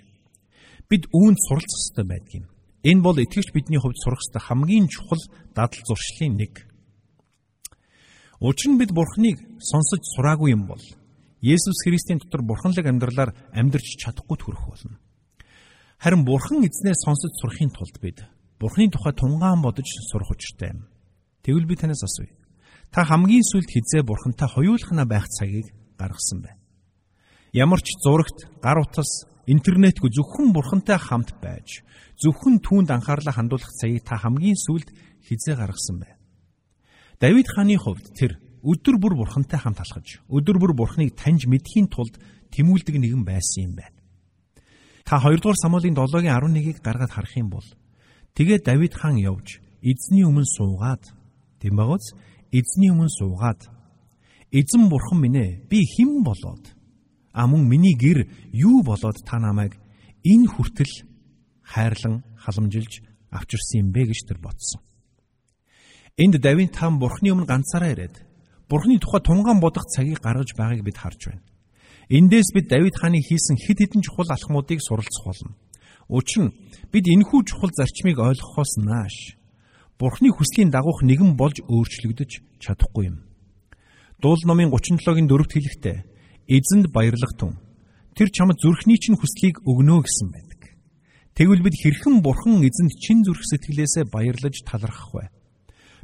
Бид 0.88 1.06
үүнд 1.12 1.38
суралцах 1.42 1.78
хэрэгтэй 1.78 2.06
байдаг 2.08 2.32
юм. 2.32 2.46
Энэ 2.82 3.02
бол 3.02 3.18
итгэвч 3.18 3.52
бидний 3.52 3.78
хувьд 3.78 3.98
сурах 4.02 4.22
ёстой 4.22 4.42
хамгийн 4.42 4.88
чухал 4.88 5.22
дадал 5.54 5.82
зуршлын 5.86 6.34
нэг. 6.38 6.66
Учир 8.40 8.74
нь 8.74 8.78
бид 8.78 8.90
Бурхныг 8.90 9.38
сонсож 9.60 10.02
сураагүй 10.16 10.50
юм 10.56 10.66
бол 10.66 10.82
Есүс 11.42 11.78
Христийн 11.82 12.18
дотор 12.22 12.42
бурханлаг 12.42 12.86
амьдралаар 12.86 13.34
амьдрч 13.50 13.98
чадахгүй 13.98 14.38
төрөх 14.38 14.62
болно. 14.66 15.01
Харин 16.02 16.24
бурхан 16.26 16.66
эзнээс 16.66 16.98
сонсож 17.06 17.30
сурахын 17.38 17.70
тулд 17.70 18.02
бид 18.02 18.26
бурханы 18.58 18.90
тухай 18.90 19.14
тунгаан 19.14 19.62
бодож 19.62 19.86
сурах 20.10 20.34
учиртай 20.34 20.74
юм. 20.74 20.90
Тэгвэл 21.46 21.70
би 21.70 21.76
танаас 21.78 22.02
асууя. 22.02 22.34
Та 22.90 23.06
хамгийн 23.06 23.46
сүлд 23.46 23.70
хизээ 23.70 24.02
бурхантай 24.02 24.50
хоёулахна 24.50 25.06
байх 25.06 25.30
цагийг 25.30 25.70
гаргасан 25.94 26.42
байна. 26.42 26.58
Ямар 27.54 27.78
ч 27.78 27.94
зурагт, 28.02 28.50
гар 28.58 28.82
утас, 28.82 29.30
интернетгүй 29.46 30.10
зөвхөн 30.10 30.50
бурхантай 30.50 30.98
хамт 30.98 31.38
байж, 31.38 31.86
зөвхөн 32.18 32.58
түүнд 32.58 32.90
анхаарлаа 32.90 33.38
хандуулах 33.38 33.70
цагийг 33.78 34.02
та 34.02 34.18
хамгийн 34.18 34.58
сүлд 34.58 34.90
хизээ 35.22 35.54
гаргасан 35.54 36.02
байна. 36.02 36.18
Давид 37.22 37.46
хааны 37.46 37.78
хувьд 37.78 38.10
тэр 38.18 38.42
өдөр 38.66 38.98
бүр 38.98 39.14
бурхантай 39.22 39.62
хамт 39.62 39.78
алхаж, 39.78 40.18
өдөр 40.26 40.58
бүр 40.58 40.74
бурхныг 40.74 41.14
таньж 41.14 41.46
мэдхийн 41.46 41.86
тулд 41.86 42.18
тэмүүлдэг 42.50 42.98
нэгэн 42.98 43.22
байсан 43.22 43.70
юм 43.70 43.74
байна. 43.78 44.01
Та 45.12 45.20
2 45.20 45.44
дугаар 45.44 45.60
Самуэлийн 45.60 45.92
7-гийн 45.92 46.32
11-ийг 46.40 46.80
гаргаад 46.80 47.12
харах 47.12 47.36
юм 47.36 47.52
бол 47.52 47.68
тэгээ 48.32 48.64
Давид 48.64 48.96
хаан 48.96 49.20
явж 49.20 49.60
эзний 49.84 50.24
өмнө 50.24 50.48
суугаад 50.48 51.04
тийм 51.60 51.76
байгаач 51.76 52.16
эзний 52.48 52.88
өмнө 52.88 53.12
суугаад 53.20 53.60
эзэн 54.48 54.88
бурхан 54.88 55.20
минь 55.20 55.36
ээ 55.36 55.68
би 55.68 55.84
хэн 55.84 56.24
болоод 56.24 56.64
А 57.36 57.44
мөн 57.44 57.68
миний 57.68 57.92
гэр 57.92 58.24
юу 58.56 58.80
болоод 58.80 59.20
та 59.28 59.36
намайг 59.36 59.76
энэ 60.24 60.48
хүртэл 60.48 61.04
хайрлан 61.60 62.24
халамжилж 62.40 63.04
авчирсан 63.28 63.84
юм 63.84 63.92
бэ 63.92 64.16
гэж 64.16 64.32
тэр 64.32 64.40
бодсон. 64.40 64.80
Энд 66.16 66.40
Давид 66.40 66.72
таам 66.72 66.96
Бурхны 66.96 67.36
өмнө 67.36 67.44
ганцаараа 67.44 67.92
ирээд 67.92 68.16
Бурхны 68.64 68.96
тухай 68.96 69.20
тунгаан 69.20 69.60
бодох 69.60 69.84
цагийг 69.92 70.24
гаргаж 70.24 70.56
байгааг 70.56 70.80
бид 70.80 70.96
харж 70.96 71.20
байна. 71.28 71.44
Эндээс 72.08 72.50
бид 72.54 72.66
Давид 72.72 72.96
хааны 72.96 73.20
хийсэн 73.22 73.60
хэд 73.60 73.78
хэдэн 73.78 74.02
чухал 74.02 74.30
алхмуудыг 74.30 74.80
суралцах 74.82 75.24
болно. 75.26 75.54
Учир 76.08 76.50
нь 76.50 76.54
бид 76.90 77.06
энэхүү 77.06 77.40
чухал 77.46 77.70
зарчмыг 77.70 78.18
ойлгохоос 78.18 78.80
нааш 78.82 79.38
Бурхны 80.02 80.34
хүслийн 80.34 80.74
дагуух 80.74 81.06
нэгэн 81.06 81.38
болж 81.38 81.62
өөрчлөгдөж 81.62 82.58
чадахгүй 82.58 83.06
юм. 83.06 83.22
Дуул 84.18 84.42
номын 84.42 84.74
37-гийн 84.74 85.30
4-т 85.30 85.52
хэлэхдээ 85.54 85.98
эзэнд 86.50 86.90
баярлах 86.90 87.38
тун. 87.38 87.62
Тэр 88.18 88.28
чамд 88.34 88.58
зүрхний 88.58 88.98
чинь 88.98 89.14
хүслийг 89.14 89.62
өгнө 89.62 90.02
гэсэн 90.02 90.28
байдаг. 90.34 90.74
Тэгвэл 91.38 91.62
бид 91.62 91.78
хэрхэн 91.78 92.18
бурхан 92.18 92.66
эзэнд 92.66 92.92
чин 92.98 93.22
зүрх 93.22 93.46
сэтгэлээсээ 93.46 94.10
баярлаж 94.10 94.66
талархах 94.66 95.14
вэ? 95.14 95.24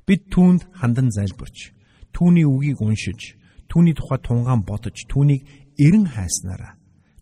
Бид 0.07 0.31
түүнд 0.31 0.71
хандан 0.79 1.11
зайлбарч, 1.11 1.75
түүний 2.15 2.47
үгийг 2.47 2.79
уншиж, 2.79 3.35
түүний 3.67 3.93
тухай 3.99 4.23
тунгаан 4.23 4.63
бодож, 4.63 4.95
түүнийг 5.11 5.43
эрен 5.79 6.07
хайснараа 6.07 6.75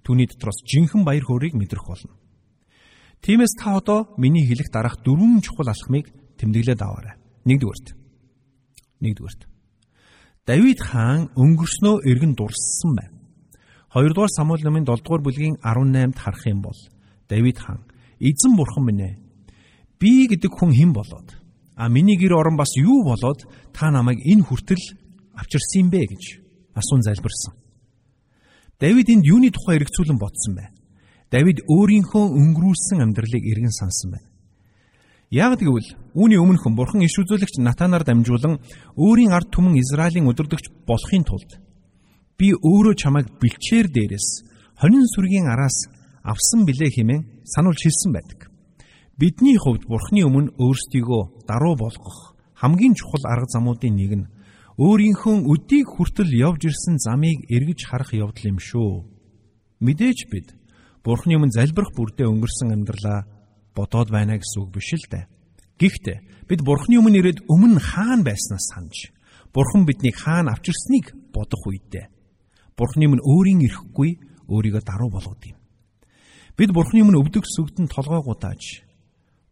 түүний 0.06 0.26
дотроос 0.26 0.62
жинхэнэ 0.64 1.04
баяр 1.04 1.24
хөөргийг 1.26 1.54
мэдрэх 1.54 1.84
болно. 1.86 2.14
Тиймээс 3.20 3.58
та 3.58 3.76
одоо 3.76 4.14
миний 4.16 4.46
хэлэх 4.46 4.70
дараах 4.70 5.02
дөрвөн 5.02 5.42
чухал 5.42 5.68
алхмыг 5.68 6.08
тэмдэглээд 6.38 6.80
аваарай. 6.80 7.18
Нэгдүгürt. 7.44 7.86
Нэгдүгürt. 9.02 9.40
Давид 10.46 10.78
хаан 10.78 11.30
өнгөрснөө 11.34 12.06
эргэн 12.06 12.34
дурссан 12.38 12.94
байна. 12.94 13.16
2 13.90 14.14
дугаар 14.14 14.30
Самуэль 14.30 14.62
номын 14.62 14.86
7 14.86 15.02
дугаар 15.02 15.22
бүлгийн 15.26 15.56
18-д 15.58 16.18
харах 16.18 16.46
юм 16.46 16.62
бол 16.62 16.78
Давид 17.28 17.58
хаан 17.58 17.82
эзэн 18.20 18.54
бурхан 18.54 18.84
минь 18.86 19.02
ээ 19.02 19.14
би 19.98 20.28
гэдэг 20.28 20.52
хүн 20.52 20.70
хэн 20.70 20.92
болоод 20.92 21.34
а 21.74 21.88
миний 21.88 22.16
гэр 22.16 22.36
орон 22.38 22.56
бас 22.56 22.70
юу 22.76 23.02
болоод 23.02 23.42
та 23.72 23.90
намайг 23.90 24.20
энэ 24.22 24.44
хүртэл 24.44 24.84
авчирсан 25.34 25.80
юм 25.82 25.90
бэ 25.90 26.06
гэж 26.06 26.24
асуун 26.78 27.02
залбирсан. 27.02 27.65
Давид 28.80 29.08
энд 29.08 29.24
юуны 29.24 29.48
тухай 29.50 29.80
эргцүүлэн 29.80 30.20
бодсон 30.20 30.60
бэ? 30.60 30.68
Давид 31.32 31.64
өөрийнхөө 31.64 32.24
өнгөрүүлсэн 32.28 33.00
амьдралыг 33.00 33.40
эргэн 33.40 33.72
сансан 33.72 34.10
байна. 34.12 34.28
Яг 35.32 35.56
тэгвэл 35.58 35.96
үүний 36.12 36.36
өмнөхөн 36.36 36.76
бурхан 36.76 37.00
иш 37.00 37.16
үзүүлэгч 37.16 37.58
Натанаар 37.64 38.04
дамжуулан 38.04 38.60
өөрийн 39.00 39.32
ард 39.32 39.48
түмэн 39.48 39.80
Израилийн 39.80 40.28
өдөрдөгч 40.28 40.86
болохын 40.86 41.24
тулд 41.24 41.50
би 42.36 42.52
өөрөө 42.52 42.94
чамайг 43.00 43.26
бэлчээр 43.40 43.88
дээрээс 43.88 44.28
хонин 44.76 45.08
сүргийн 45.08 45.48
араас 45.48 45.88
авсан 46.20 46.68
билээ 46.68 46.92
хэмээн 46.92 47.48
сануулж 47.48 47.80
хэлсэн 47.80 48.12
байдаг. 48.12 48.52
Бидний 49.16 49.56
хувьд 49.56 49.88
бурхны 49.88 50.20
өмнө 50.28 50.52
өөрсдийгөө 50.60 51.48
даруй 51.48 51.74
болгох 51.80 52.36
хамгийн 52.60 52.94
чухал 52.94 53.24
арга 53.24 53.48
замуудын 53.48 53.96
нэг 53.96 54.12
нь 54.20 54.28
өөрийнхөө 54.76 55.36
өдийг 55.48 55.86
хүртэл 55.88 56.30
явж 56.36 56.68
ирсэн 56.68 57.00
замыг 57.00 57.48
эргэж 57.48 57.80
харах 57.88 58.12
явдал 58.12 58.44
юм 58.52 58.58
шүү. 58.60 59.04
Мэдээж 59.80 60.18
бид 60.32 60.52
бурхны 61.04 61.36
өмнө 61.36 61.56
залбирах 61.56 61.92
бүрдээ 61.96 62.28
өнгөрсөн 62.28 62.76
амьдралаа 62.76 63.24
бодоод 63.76 64.08
байна 64.12 64.40
гэсэн 64.40 64.60
үг 64.64 64.70
биш 64.76 64.92
л 64.96 65.08
дээ. 65.12 65.24
Гэхдээ 65.76 66.48
бид 66.48 66.60
Бурхны 66.64 66.96
өмнө 66.96 67.20
ирээд 67.20 67.44
өмнө 67.52 67.80
хаана 67.84 68.24
байснаас 68.24 68.72
санаж 68.72 69.12
Бурхан 69.52 69.84
биднийг 69.84 70.16
хаана 70.16 70.56
авчирсныг 70.56 71.12
бодох 71.36 71.62
үедээ 71.68 72.08
Бурхны 72.80 73.04
өмнө 73.04 73.20
өөрийн 73.20 73.60
ирэхгүй 73.68 74.10
өөрийгөө 74.48 74.82
даруй 74.88 75.10
болгоод 75.12 75.42
юм. 75.52 75.58
Бид 76.56 76.72
Бурхны 76.72 77.04
өмнө 77.04 77.20
өвдөг 77.20 77.44
сүгдэн 77.44 77.92
толгой 77.92 78.24
гутааж 78.24 78.88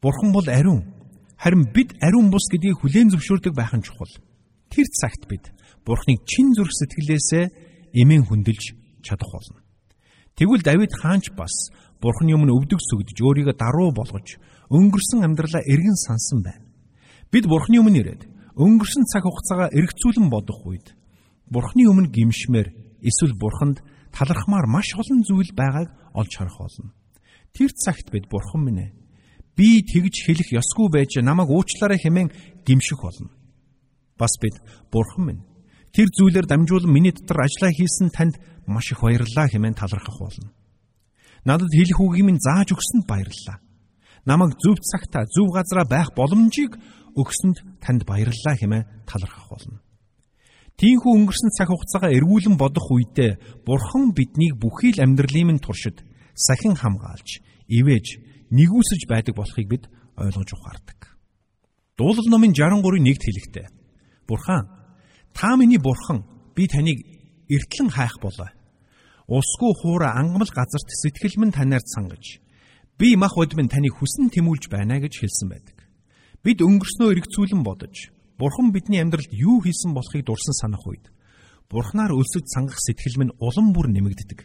Бурхан 0.01 0.33
бол 0.33 0.49
ариун. 0.49 0.89
Харин 1.37 1.69
бид 1.69 1.93
ариун 2.01 2.33
бус 2.33 2.49
гэдгийг 2.49 2.81
хүлээн 2.81 3.13
зөвшөөрдөг 3.13 3.53
байх 3.53 3.77
нь 3.77 3.85
чухал. 3.85 4.13
Тэр 4.75 4.91
цагт 4.91 5.31
бид 5.31 5.55
Бурхныг 5.87 6.27
чин 6.27 6.51
зүрх 6.51 6.75
сэтгэлээсээ 6.75 7.45
эмэн 7.95 8.27
хүндэлж 8.27 8.75
чадах 9.07 9.31
болно. 9.31 9.63
Тэгвэл 10.35 10.67
Давид 10.67 10.91
хаанч 10.91 11.31
бас 11.39 11.71
Бурхны 12.03 12.35
өмнө 12.35 12.59
өвдөг 12.59 12.83
сүгдэж 12.83 13.23
өөрийгөө 13.23 13.55
даруй 13.55 13.95
болгож 13.95 14.43
өнгөрсөн 14.75 15.23
амьдралаа 15.23 15.63
эргэн 15.63 15.95
сансан 15.95 16.43
байна. 16.43 16.67
Бид 17.31 17.47
Бурхны 17.47 17.79
өмнө 17.79 18.03
ирээд 18.03 18.23
өнгөрсөн 18.59 19.07
цаг 19.07 19.23
хугацаагаа 19.23 19.71
эргцүүлэн 19.71 20.27
бодох 20.27 20.59
үед 20.67 20.99
Бурхны 21.47 21.87
өмнө 21.87 22.11
гимшмээр 22.11 22.75
эсвэл 22.99 23.39
Бурханд 23.39 23.79
талархмаар 24.11 24.67
маш 24.67 24.91
олон 24.99 25.23
зүйл 25.23 25.55
байгааг 25.55 25.89
олж 26.19 26.33
харах 26.35 26.59
болно. 26.59 26.91
Тэр 27.55 27.71
цагт 27.71 28.11
бид 28.11 28.27
Бурхан 28.27 28.65
минь 28.67 28.83
ээ 28.83 28.91
би 29.55 29.87
тэгж 29.87 30.27
хэлэх 30.27 30.51
ёсгүй 30.51 30.91
байж 30.91 31.23
намайг 31.23 31.47
уучлаарай 31.47 31.99
хэмээн 32.03 32.31
гимших 32.67 32.99
болно. 32.99 33.31
Бас 34.19 34.33
бид 34.41 34.57
Бурхан 34.93 35.25
минь 35.27 35.43
тэр 35.95 36.09
зүйлээр 36.11 36.47
дамжуулан 36.47 36.91
миний 36.91 37.13
дотор 37.15 37.47
ажиллаа 37.47 37.71
хийсэн 37.71 38.11
танд 38.11 38.39
маш 38.67 38.91
их 38.93 39.03
баярлалаа 39.03 39.47
хэмээн 39.51 39.75
талархах 39.79 40.19
болно. 40.19 40.51
Надад 41.45 41.71
хэлэх 41.71 41.99
үгийг 42.01 42.27
минь 42.27 42.43
зааж 42.43 42.75
өгсөнд 42.75 43.07
баярлалаа. 43.07 43.59
Намайг 44.27 44.57
зөв 44.59 44.79
цагта 44.81 45.27
зөв 45.29 45.53
газараа 45.53 45.87
байх 45.87 46.11
боломжийг 46.17 46.75
өгсөнд 47.15 47.83
танд 47.85 48.03
баярлалаа 48.07 48.55
хэмээн 48.59 48.89
талархах 49.07 49.47
болно. 49.51 49.79
Тийхүү 50.75 51.13
өнгөрсөн 51.15 51.55
цаг 51.55 51.71
хугацаагаа 51.71 52.11
эргүүлэн 52.19 52.59
бодох 52.59 52.91
үедээ 52.91 53.63
Бурхан 53.63 54.11
биднийг 54.11 54.59
бүхий 54.59 54.91
л 54.91 55.05
амьдралын 55.07 55.55
минь 55.55 55.63
туршид 55.63 56.03
сахин 56.35 56.75
хамгаалж, 56.75 57.39
ивэж, 57.71 58.07
нэгүсэж 58.51 59.07
байдаг 59.07 59.39
болохыг 59.39 59.67
бид 59.71 59.85
ойлгож 60.19 60.51
ухаардаг. 60.51 61.15
Дуулал 61.95 62.27
номын 62.27 62.51
63-ийн 62.51 63.07
1-т 63.07 63.23
хэлэхдээ 63.23 63.67
Бурхан 64.27 64.69
та 65.33 65.57
миний 65.57 65.79
бурхан 65.79 66.25
би 66.55 66.67
таныг 66.67 66.99
эртлэн 67.49 67.91
хайх 67.91 68.19
болоо 68.21 68.49
усгүй 69.29 69.73
хуура 69.81 70.13
ангамл 70.21 70.49
газарт 70.49 70.89
сэтгэл 70.89 71.41
минь 71.41 71.53
танаар 71.53 71.85
сангаж 71.85 72.41
би 72.99 73.17
мах 73.17 73.37
удмын 73.37 73.69
таныг 73.69 73.97
хүсэн 73.97 74.29
тэмүүлж 74.31 74.69
байна 74.69 75.01
гэж 75.01 75.19
хэлсэн 75.21 75.49
байдаг. 75.49 75.77
Бид 76.45 76.61
өнгөрснөө 76.61 77.13
эргцүүлэн 77.17 77.63
бодож 77.65 78.13
Бурхан 78.39 78.73
бидний 78.73 79.01
амьдралд 79.01 79.33
юу 79.33 79.63
хийсэн 79.65 79.95
болохыг 79.95 80.27
дурсан 80.27 80.55
санах 80.55 80.85
үед 80.87 81.09
Бурханаар 81.71 82.13
өлсөж 82.13 82.45
сангах 82.53 82.77
сэтгэл 82.79 83.19
минь 83.19 83.37
улам 83.41 83.73
бүр 83.73 83.89
нэмэгддэг. 83.89 84.45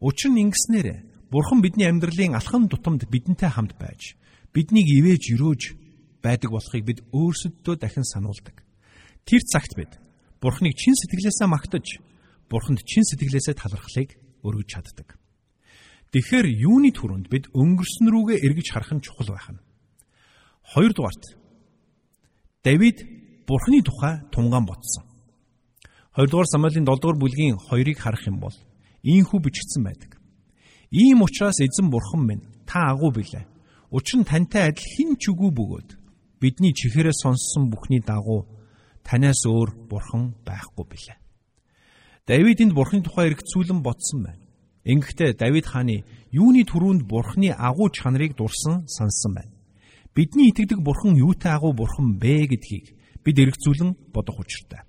Учир 0.00 0.32
нь 0.32 0.48
ингэснээр 0.48 1.04
Бурхан 1.30 1.60
бидний 1.60 1.84
амьдралын 1.84 2.34
алхан 2.34 2.72
тутамд 2.72 3.04
бидэнтэй 3.12 3.52
хамт 3.52 3.76
байж 3.76 4.16
биднийг 4.56 4.88
ивэж 4.88 5.36
өрөөж 5.36 5.62
байдаг 6.24 6.50
болохыг 6.50 6.84
бид 6.88 7.04
өөрсөддөө 7.12 7.76
дахин 7.76 8.06
сануулдаг. 8.08 8.64
Тэр 9.28 9.44
цагт 9.44 9.76
бид 9.76 9.92
Бурханыг 10.40 10.72
чин 10.72 10.96
сэтгэлээсээ 10.96 11.48
магтаж 11.52 12.00
Бурханд 12.48 12.80
чин 12.88 13.04
сэтгэлээсээ 13.04 13.60
талархлыг 13.60 14.16
өргөж 14.40 14.68
чаддаг. 14.72 15.20
Тэгэхээр 16.16 16.46
юуны 16.64 16.88
түрүүнд 16.96 17.28
бид 17.28 17.52
өнгөрсөн 17.52 18.08
рүүгээ 18.08 18.40
эргэж 18.40 18.72
харах 18.72 18.96
нь 18.96 19.04
чухал 19.04 19.28
байх 19.28 19.52
нь. 19.52 19.60
Хоёрдугаарт 20.72 21.36
Давид 22.64 23.04
Бурханы 23.44 23.84
тухай 23.84 24.24
тунгаан 24.32 24.64
ботсон. 24.64 25.04
2 26.16 26.24
дугаар 26.32 26.48
Самуэлийн 26.48 26.88
7 26.88 26.96
дугаар 26.96 27.20
бүлгийн 27.20 27.60
2-ыг 27.68 28.00
харах 28.00 28.24
юм 28.24 28.40
бол 28.40 28.56
ийхүү 29.04 29.44
бичигдсэн 29.44 29.84
байдаг. 29.84 30.16
Ийм 30.88 31.20
учраас 31.20 31.60
эзэн 31.60 31.92
бурхан 31.92 32.24
минь 32.24 32.48
та 32.64 32.96
агуу 32.96 33.12
билээ. 33.12 33.44
Учир 33.92 34.20
нь 34.20 34.24
тантай 34.24 34.72
адил 34.72 34.88
хин 34.96 35.20
ч 35.20 35.28
үгүй 35.28 35.52
бөгөөд 35.52 35.90
бидний 36.40 36.72
чихээрээ 36.72 37.12
сонссон 37.12 37.68
бүхний 37.68 38.00
дагуу 38.00 38.57
танаас 39.08 39.40
өөр 39.48 39.88
бурхан 39.88 40.36
байхгүй 40.44 40.84
билээ. 40.84 41.18
Давид 42.28 42.60
энд 42.60 42.76
бурхны 42.76 43.00
тухай 43.00 43.32
эргцүүлэн 43.32 43.80
бодсон 43.80 44.20
байна. 44.28 44.44
Ингэхдээ 44.84 45.32
Давид 45.40 45.64
хааны 45.64 46.04
юуны 46.28 46.68
түрүүнд 46.68 47.08
бурхны 47.08 47.56
агуу 47.56 47.88
чанарыг 47.88 48.36
дурсан 48.36 48.84
сансан 48.84 49.32
байна. 49.32 49.52
Бидний 50.12 50.52
итгэдэг 50.52 50.84
бурхан 50.84 51.16
юутай 51.16 51.56
агуу 51.56 51.72
бурхан 51.72 52.20
бэ 52.20 52.52
гэдгийг 52.52 52.92
бид 53.24 53.36
эргцүүлэн 53.38 54.12
бодох 54.12 54.44
учиртай. 54.44 54.84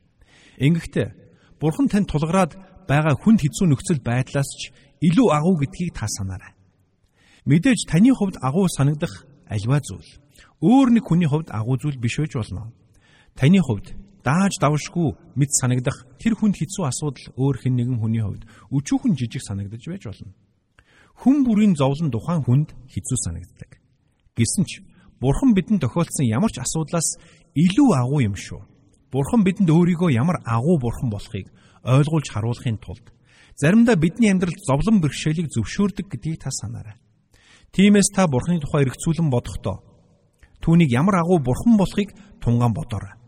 Ингэхдээ 0.60 1.30
Бурхан 1.60 1.92
танд 1.92 2.08
тулгараад 2.08 2.56
байгаа 2.88 3.16
хүнд 3.20 3.44
хэцүү 3.44 3.68
нөхцөл 3.68 4.00
байдлаас 4.00 4.48
ч 4.56 4.72
илүү 5.04 5.28
агуу 5.36 5.60
гэдгийг 5.60 5.92
та 5.92 6.08
санаарай. 6.08 6.56
Мэдээж 7.44 7.84
таны 7.92 8.16
хувьд 8.16 8.40
агуу 8.40 8.68
санагдах 8.72 9.28
альва 9.44 9.84
зүйл 9.84 10.08
өөр 10.64 10.88
нэг 10.96 11.04
хүний 11.04 11.28
хувьд 11.28 11.52
агуу 11.52 11.76
зүйл 11.76 12.00
биш 12.00 12.16
байж 12.16 12.40
болно. 12.40 12.72
Таны 13.36 13.60
хувьд 13.60 13.92
дааж 14.24 14.60
давшгүй 14.60 15.16
мэд 15.36 15.52
санагдах 15.56 16.08
тэр 16.20 16.36
хүнд 16.36 16.56
хэцүү 16.60 16.84
асуудал 16.86 17.26
өөр 17.40 17.56
хэн 17.64 17.76
нэгэн 17.76 17.98
хүний 18.00 18.24
хувьд 18.24 18.44
өчүүхэн 18.72 19.14
жижиг 19.16 19.44
санагдаж 19.44 19.84
байж 19.88 20.04
болно. 20.06 20.34
Хүн 21.20 21.38
бүрийн 21.48 21.76
зовлон 21.76 22.12
тухайн 22.12 22.44
хүнд 22.44 22.70
хэцүү 22.92 23.18
санагддаг. 23.24 23.80
Гэсэн 24.36 24.64
ч 24.68 24.84
Бурхан 25.20 25.52
бидэнд 25.52 25.84
тохиолдсон 25.84 26.32
ямар 26.32 26.52
ч 26.52 26.64
асуудлаас 26.64 27.20
илүү 27.56 27.90
агуу 27.92 28.24
юм 28.24 28.36
шүү. 28.40 28.64
Бурхан 29.12 29.44
бидэнд 29.44 29.68
өөрийгөө 29.68 30.16
ямар 30.16 30.40
агуу 30.48 30.80
бурхан 30.80 31.12
болохыг 31.12 31.52
ойлгуулж 31.84 32.28
харуулахын 32.32 32.80
тулд 32.80 33.12
заримдаа 33.60 33.96
бидний 34.00 34.32
амьдралд 34.32 34.64
зовлон 34.64 35.04
бэрхшээлийг 35.04 35.52
зөвшөөрдөг 35.52 36.08
гэдгийг 36.08 36.40
та 36.40 36.52
санаарай. 36.52 36.96
Тиймээс 37.76 38.16
та 38.16 38.28
Бурханы 38.32 38.64
тухай 38.64 38.88
эргцүүлэн 38.88 39.28
бодохдоо 39.28 39.84
түүнийг 40.64 40.92
ямар 40.96 41.20
агуу 41.20 41.40
бурхан 41.44 41.76
болохыг 41.76 42.16
тунгаан 42.40 42.74
бодоорой. 42.74 43.19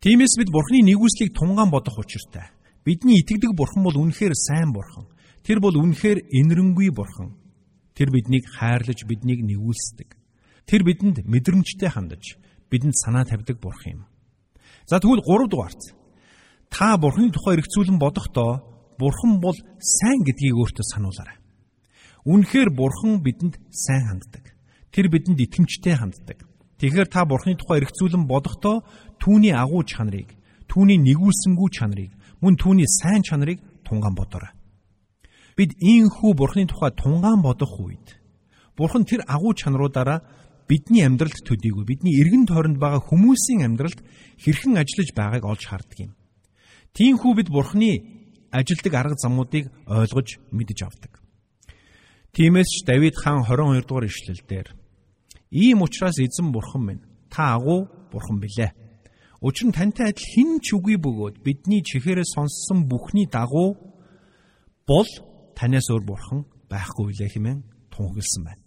Тиймээс 0.00 0.36
бид 0.36 0.52
Бурханы 0.52 0.84
нэгүслийг 0.84 1.32
тунгаан 1.32 1.70
бодох 1.72 1.98
учиртай. 1.98 2.52
Бидний 2.84 3.20
итгэдэг 3.24 3.56
бурхан 3.56 3.82
бол 3.82 3.96
үнэхээр 3.96 4.34
сайн 4.36 4.72
бурхан. 4.72 5.08
Тэр 5.42 5.58
бол 5.60 5.74
үнэхээр 5.74 6.28
инэрэнгүй 6.30 6.92
бурхан. 6.92 7.34
Тэр 7.96 8.12
биднийг 8.12 8.44
хайрлаж 8.46 9.08
биднийг 9.08 9.40
нэгүүлсдэг. 9.40 10.14
Тэр 10.68 10.82
бидэнд 10.84 11.24
мэдрэмжтэй 11.24 11.88
хандаж 11.88 12.36
бидэнд 12.70 12.94
санаа 12.94 13.24
тавьдаг 13.24 13.56
бурхан 13.56 13.92
юм. 13.92 14.02
За 14.86 15.00
тэгвэл 15.00 15.24
3 15.24 15.48
дугаарт 15.48 15.82
та 16.68 16.96
бурханы 17.00 17.32
тухай 17.32 17.56
эргцүүлэн 17.56 17.98
бодохдоо 17.98 18.62
бурхан 18.98 19.40
бол 19.40 19.56
сайн 19.78 20.20
гэдгийг 20.26 20.54
өөртөө 20.60 20.84
сануулаарай. 20.92 21.38
Үнэхээр 22.26 22.70
бурхан 22.70 23.22
бидэнд 23.22 23.56
сайн 23.70 24.04
ханддаг. 24.10 24.54
Тэр 24.90 25.08
бидэнд 25.08 25.40
итгэмжтэй 25.40 25.94
ханддаг. 25.94 26.42
Тэгэхээр 26.78 27.08
та 27.08 27.24
бурханы 27.24 27.56
тухай 27.56 27.80
эргцүүлэн 27.80 28.26
бодохдоо 28.26 28.84
түүний 29.22 29.54
агуу 29.54 29.82
чанарыг, 29.82 30.32
түүний 30.68 30.98
нэгүүлсэнгүү 31.00 31.68
чанарыг, 31.72 32.12
мөн 32.40 32.54
түүний 32.56 32.88
сайн 33.00 33.22
чанарыг 33.22 33.60
тунгаан 33.84 34.14
бодоорой. 34.14 34.52
Бид 35.56 35.72
ийхүү 35.80 36.34
бурханы 36.36 36.66
тухай 36.68 36.92
тунгаан 36.92 37.40
бодох 37.40 37.80
үед 37.80 38.20
бурхан 38.76 39.04
тэр 39.08 39.24
агуу 39.26 39.54
чанаруудаараа 39.56 40.20
бидний 40.68 41.06
амьдралд 41.06 41.40
төдийгүй 41.46 41.84
бидний 41.86 42.20
эргэн 42.20 42.44
тойронд 42.46 42.76
байгаа 42.76 43.00
хүмүүсийн 43.00 43.64
амьдралд 43.64 44.04
хэрхэн 44.36 44.76
ажиллаж 44.76 45.10
байгааг 45.16 45.44
олж 45.48 45.64
харддаг 45.64 45.98
юм. 45.98 46.12
Тиймээс 46.92 47.36
бид 47.36 47.48
Бурхны 47.48 47.90
ажилдаг 48.50 48.94
арга 48.94 49.16
замуудыг 49.16 49.70
ойлгож 49.86 50.28
мэдэж 50.52 50.78
авдаг. 50.82 51.12
Тиймээс 52.32 52.68
ч 52.68 52.84
Давид 52.84 53.14
хаан 53.16 53.44
22 53.44 53.86
дугаар 53.86 54.06
ишлэлдэр 54.08 54.68
ийм 55.50 55.82
учраас 55.82 56.18
эзэн 56.18 56.52
бурхан 56.52 56.82
минь 56.84 57.02
та 57.30 57.54
агуу 57.54 57.88
бурхан 58.12 58.40
билээ. 58.40 58.72
Учир 59.40 59.68
нь 59.68 59.76
тантай 59.76 60.10
адил 60.10 60.24
хэн 60.24 60.50
ч 60.64 60.72
үгүй 60.76 60.96
бөгөөд 60.96 61.44
бидний 61.44 61.84
чихээрээ 61.84 62.24
сонссон 62.24 62.88
бүхний 62.88 63.28
дагуу 63.28 63.76
бол 64.88 65.10
танаас 65.56 65.88
өөр 65.92 66.04
бурхан 66.08 66.48
байхгүй 66.72 67.04
билээ 67.12 67.30
хэмээн 67.36 67.60
тунхагласан 67.92 68.42
байна. 68.44 68.62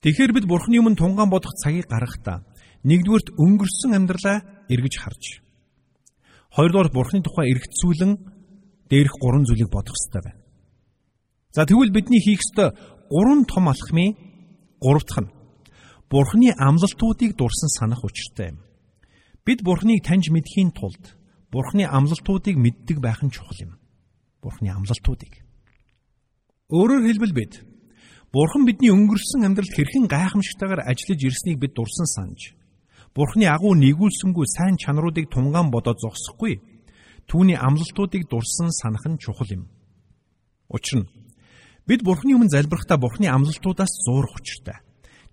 Тэгэхээр 0.00 0.32
бид 0.32 0.46
Бурхны 0.48 0.80
өмнө 0.80 0.96
тунгаан 0.96 1.28
бодох 1.28 1.52
цагийг 1.60 1.88
гаргахдаа 1.88 2.44
нэгдүгürt 2.84 3.36
өнгөрсөн 3.36 3.92
амьдралаа 3.96 4.38
эргэж 4.72 4.94
харж 5.00 5.24
хоёрдугаар 6.56 6.90
Бурхны 6.92 7.20
тухай 7.20 7.52
эргцүүлэн 7.52 8.12
дээрх 8.88 9.14
гурван 9.20 9.44
зүйлийг 9.44 9.68
бодох 9.68 9.92
хэрэгтэй 9.92 10.22
байна. 10.24 10.40
За 11.52 11.66
тэгвэл 11.66 11.92
бидний 11.92 12.20
хийх 12.20 12.40
ёстой 12.40 12.72
гурван 13.12 13.44
том 13.44 13.68
алхмын 13.68 14.16
гурав 14.80 15.04
дахь 15.04 15.24
нь 15.24 15.34
Бурхны 16.08 16.54
амлалтуудыг 16.56 17.36
дурсан 17.36 17.70
санах 17.76 18.04
учиртай 18.04 18.54
юм. 18.54 18.58
Бид 19.46 19.62
Бурхныг 19.62 20.02
таньж 20.02 20.28
мэдхийн 20.34 20.74
тулд 20.74 21.14
Бурхны 21.54 21.86
амлалтуудыг 21.86 22.58
мэддэг 22.58 22.98
байх 22.98 23.22
нь 23.22 23.30
чухал 23.30 23.56
юм. 23.62 23.72
Бурхны 24.42 24.74
амлалтуудыг. 24.74 25.46
Өөрөөр 26.74 27.06
хэлбэл 27.06 27.32
бид 27.32 27.62
Бурхан 28.34 28.66
бидний 28.66 28.90
өнгөрсөн 28.90 29.46
амьдралд 29.46 29.70
хэрхэн 29.70 30.10
гайхамшигтайгаар 30.10 30.82
ажиллаж 30.90 31.20
ирснийг 31.22 31.62
бид 31.62 31.78
дурсан 31.78 32.10
санаж 32.10 32.58
Бурханы 33.16 33.48
агуу 33.48 33.72
нэгүүлсэнгүй 33.72 34.44
сайн 34.44 34.76
чанаруудыг 34.76 35.32
тунгаан 35.32 35.72
бодоод 35.72 35.96
зогсохгүй 36.04 36.60
түүний 37.24 37.56
амлалтуудыг 37.56 38.28
дурсан 38.28 38.68
санах 38.68 39.08
нь 39.08 39.16
чухал 39.16 39.48
юм. 39.56 39.70
Учир 40.68 41.00
нь 41.00 41.08
бид 41.88 42.04
Бурханы 42.04 42.36
өмнө 42.36 42.52
залбирахдаа 42.52 42.98
Бурханы 43.00 43.32
амлалтуудаас 43.32 43.94
зуурах 44.04 44.36
учиртай. 44.36 44.84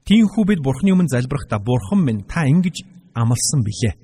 Тиймээс 0.08 0.32
бид 0.48 0.64
Бурханы 0.64 0.96
өмнө 0.96 1.12
залбирахдаа 1.12 1.60
Бурхан 1.60 2.00
минь 2.08 2.24
та 2.24 2.48
ингэж 2.48 2.88
амласан 3.18 3.68
билээ. 3.68 4.03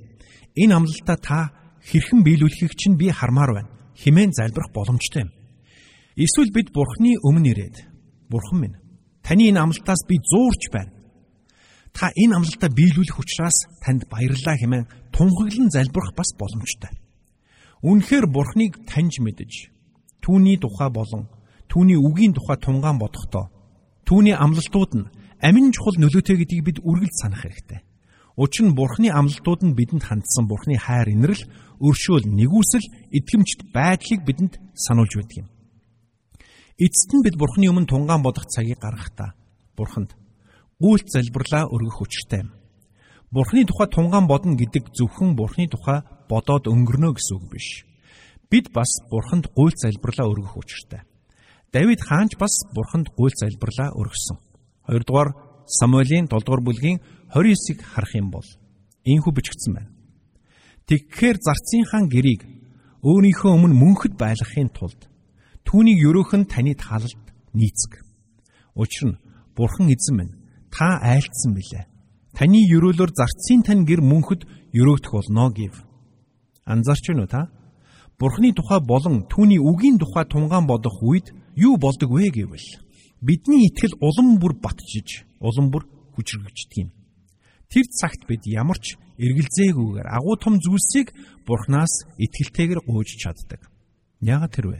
Энэ 0.60 0.76
амлалтаа 0.76 1.18
та 1.18 1.40
хэрхэн 1.88 2.24
биелүүлэхийг 2.28 2.76
чинь 2.76 3.00
би 3.00 3.08
хармаар 3.08 3.52
байна. 3.56 3.72
Химэн 3.96 4.36
залбирах 4.36 4.72
боломжтой 4.76 5.24
юм. 5.24 5.32
Эсвэл 6.20 6.52
бид 6.52 6.76
Бурханы 6.76 7.16
өмнө 7.24 7.48
ирээд 7.52 7.76
Бурхан 8.28 8.60
минь 8.60 8.78
Таны 9.24 9.50
энэ 9.50 9.62
амлалтаас 9.62 10.02
би 10.08 10.18
зуурч 10.20 10.74
байна. 10.74 10.92
Та 11.94 12.10
энэ 12.16 12.36
амлалтаа 12.36 12.70
биелүүлэх 12.70 13.20
учраас 13.20 13.58
танд 13.84 14.10
баярлалаа 14.10 14.58
хэмээн 14.58 14.90
тунхаглан 15.14 15.70
залбирах 15.70 16.14
бас 16.16 16.34
боломжтой. 16.34 16.92
Үнэхээр 17.86 18.26
Бурхныг 18.28 18.74
таньж 18.90 19.22
мэдэж 19.22 19.70
түүний 20.24 20.58
тухай 20.58 20.90
болон 20.90 21.30
түүний 21.70 21.96
үгийн 21.96 22.34
тухай 22.34 22.58
тунгаан 22.58 22.98
бодохдоо 23.00 23.48
түүний 24.06 24.36
амлалтууд 24.36 24.92
нь 24.98 25.10
амин 25.46 25.72
чухал 25.72 25.96
нөлөөтэй 26.02 26.36
гэдгийг 26.42 26.64
бид 26.66 26.78
үргэлж 26.84 27.16
санах 27.22 27.46
хэрэгтэй. 27.46 27.80
Учир 28.40 28.72
нь 28.72 28.76
Бурхны 28.80 29.12
амлалтууд 29.12 29.68
нь 29.68 29.76
бидэнд 29.76 30.08
хандсан 30.08 30.48
Бурхны 30.48 30.80
хайр 30.80 31.12
инрэл, 31.12 31.44
өршөөл, 31.84 32.24
нэгүсэл, 32.24 32.88
итгэмжт 33.12 33.68
байдлыг 33.76 34.24
бидэнд 34.24 34.54
сануулж 34.80 35.12
байдаг 35.20 35.38
юм. 35.44 35.48
Эцэст 36.80 37.12
нь 37.12 37.24
бид 37.28 37.36
Бурхны 37.36 37.68
өмнө 37.68 37.92
тунгаан 37.92 38.24
бодох 38.24 38.48
цагийг 38.48 38.80
гаргахдаа 38.80 39.36
Бурханд 39.76 40.16
гүйлт 40.80 41.12
залбирлаа 41.12 41.68
өргөх 41.68 42.00
учиртай 42.00 42.48
юм. 42.48 42.56
Бурхны 43.28 43.68
тухай 43.68 43.92
тунгаан 43.92 44.32
бодно 44.32 44.56
гэдэг 44.56 44.88
зөвхөн 44.96 45.36
Бурхны 45.36 45.68
тухай 45.68 46.08
бодоод 46.32 46.72
өнгөрнө 46.72 47.20
гэсэн 47.20 47.36
үг 47.44 47.46
биш. 47.52 47.84
Бид 48.48 48.72
бас 48.72 49.04
Бурханд 49.12 49.52
гуйлт 49.52 49.76
залбирлаа 49.84 50.32
өргөх 50.32 50.56
учиртай. 50.56 51.04
Давид 51.76 52.00
хаанч 52.00 52.40
бас 52.40 52.56
Бурханд 52.72 53.12
гуйлт 53.20 53.36
залбирлаа 53.36 53.92
өргөсөн. 54.00 54.40
2 54.88 55.04
дугаар 55.04 55.36
Самуэлийн 55.68 56.26
7 56.32 56.48
дугаар 56.48 56.64
бүлгийн 56.64 56.98
29-ыг 57.34 57.80
харах 57.84 58.14
юм 58.16 58.32
бол 58.32 58.48
ийхүү 59.06 59.34
бичигдсэн 59.34 59.74
байна. 59.74 59.92
Тэгэхээр 60.88 61.38
зарцын 61.38 61.84
хаан 61.86 62.06
гэрийг 62.10 62.42
өөрийнхөө 63.06 63.52
өмнө 63.54 63.76
мөнхөд 63.78 64.14
байлгахын 64.18 64.70
тулд 64.74 65.10
Түүнийг 65.70 66.02
ерөөхөн 66.02 66.50
таны 66.50 66.74
таалалд 66.74 67.26
нийцэг. 67.54 68.02
Учир 68.74 69.14
нь 69.14 69.20
Бурхан 69.54 69.94
эзэн 69.94 70.16
минь 70.18 70.34
та 70.74 70.98
айлтсан 70.98 71.54
билээ. 71.54 71.86
Таны 72.34 72.58
ерөөлөөр 72.74 73.12
зарцын 73.14 73.62
тань 73.62 73.86
гэр 73.86 74.02
мөнхөд 74.02 74.50
ерөөгдөх 74.74 75.14
болно 75.14 75.54
гэв. 75.54 75.78
Анзаарч 76.66 77.14
байна 77.14 77.22
уу 77.22 77.30
та? 77.30 77.42
Бурхны 78.18 78.50
тухай 78.58 78.82
болон 78.82 79.30
түүний 79.30 79.62
үгийн 79.62 80.02
тухай 80.02 80.26
тунгаан 80.26 80.66
бодох 80.66 80.98
үед 81.06 81.38
юу 81.54 81.78
болдог 81.78 82.10
вэ 82.10 82.34
гэвэл 82.34 82.68
бидний 83.22 83.70
итгэл 83.70 83.94
улам 84.02 84.42
бүр 84.42 84.58
батжиж, 84.58 85.30
улам 85.38 85.70
бүр 85.70 85.86
хүчрэгждэг 86.18 86.78
юм. 86.82 86.90
Тэр 87.70 87.86
цагт 87.86 88.26
бид 88.26 88.50
ямар 88.50 88.82
ч 88.82 88.98
эргэлзээгүйгээр 89.22 90.08
агуу 90.10 90.36
том 90.42 90.58
зүйлсийг 90.58 91.14
Бурханаас 91.46 92.10
итгэлтэйгээр 92.18 92.82
гуйж 92.82 93.14
чаддаг. 93.22 93.62
Яагаад 94.26 94.54
тэр 94.58 94.68
вэ? 94.74 94.80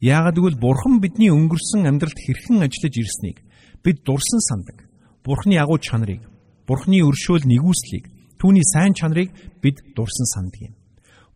Яагад 0.00 0.40
гэвэл 0.40 0.56
Бурхан 0.56 1.04
бидний 1.04 1.28
өнгөрсөн 1.28 1.84
амьдралд 1.84 2.16
хэрхэн 2.16 2.64
ажиллаж 2.64 2.94
ирснийг 2.96 3.44
бид 3.84 4.08
дурсан 4.08 4.40
сандаг. 4.40 4.88
Бурханы 5.20 5.60
агуу 5.60 5.76
чанарыг, 5.76 6.24
Бурханы 6.64 7.04
өршөөл 7.04 7.44
нэгүслийг, 7.44 8.08
түүний 8.40 8.64
сайн 8.64 8.96
чанарыг 8.96 9.28
бид 9.60 9.76
дурсан 9.92 10.24
сандаг 10.32 10.72
юм. 10.72 10.74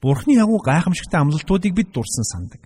Бурханы 0.01 0.41
агуу 0.41 0.57
гайхамшигтай 0.57 1.21
амлалтуудыг 1.21 1.77
бид 1.77 1.93
дурсан 1.93 2.25
сандаг. 2.25 2.65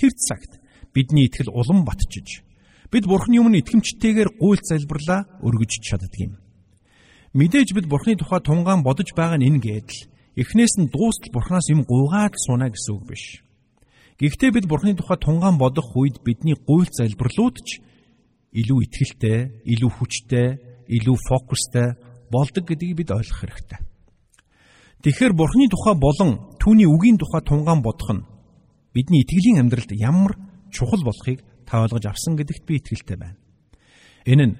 Тэр 0.00 0.16
цагт 0.16 0.64
бидний 0.96 1.28
итгэл 1.28 1.52
улам 1.52 1.84
батжиж, 1.84 2.40
бид 2.88 3.04
Бурханы 3.04 3.36
өмнө 3.44 3.60
итгэмжтэйгээр 3.60 4.40
гуйлт 4.40 4.64
залбирлаа 4.64 5.28
өргөж 5.44 5.82
чаддаг 5.84 6.16
юм. 6.16 6.40
Мэдээж 7.34 7.74
бид 7.74 7.90
Бурханы 7.90 8.14
тухай 8.14 8.38
тунгаан 8.38 8.86
бодож 8.86 9.10
байгаа 9.10 9.42
нь 9.42 9.50
энэ 9.50 9.58
гэдэл 9.58 10.06
эхнээс 10.38 10.78
нь 10.78 10.86
дуустал 10.86 11.34
Бурханаас 11.34 11.66
юм 11.66 11.82
гуйгаад 11.82 12.34
сууна 12.38 12.70
гэсэн 12.70 12.94
үг 12.94 13.04
биш. 13.10 13.42
Гэхдээ 14.22 14.50
бид 14.54 14.66
Бурхны 14.70 14.94
тухай 14.94 15.18
тунгаан 15.18 15.58
бодох 15.58 15.90
үед 15.98 16.22
бидний 16.22 16.54
гуйлт 16.54 16.94
залбирлууд 16.94 17.58
ч 17.66 17.82
илүү 18.54 18.78
ихтгэлтэй, 18.86 19.66
илүү 19.66 19.90
хүчтэй, 19.98 20.48
илүү 20.86 21.16
фокустай 21.26 21.98
болдог 22.30 22.62
гэдгийг 22.70 23.02
бид 23.02 23.10
ойлгох 23.10 23.42
хэрэгтэй. 23.42 23.82
Тэгэхээр 25.02 25.34
Бурхны 25.34 25.66
тухай 25.66 25.98
болон 25.98 26.54
түүний 26.62 26.86
үгийн 26.86 27.18
тухай 27.18 27.42
тунгаан 27.42 27.82
бодох 27.82 28.10
нь 28.14 28.26
бидний 28.94 29.26
итгэлийн 29.26 29.66
амьдралд 29.66 29.90
ямар 29.90 30.38
чухал 30.70 31.02
болохыг 31.02 31.42
та 31.66 31.82
ойлгож 31.82 32.06
авсан 32.06 32.38
гэдэгт 32.38 32.62
би 32.62 32.78
итгэлтэй 32.78 33.18
байна. 33.18 33.42
Энэ 34.22 34.46
нь 34.46 34.54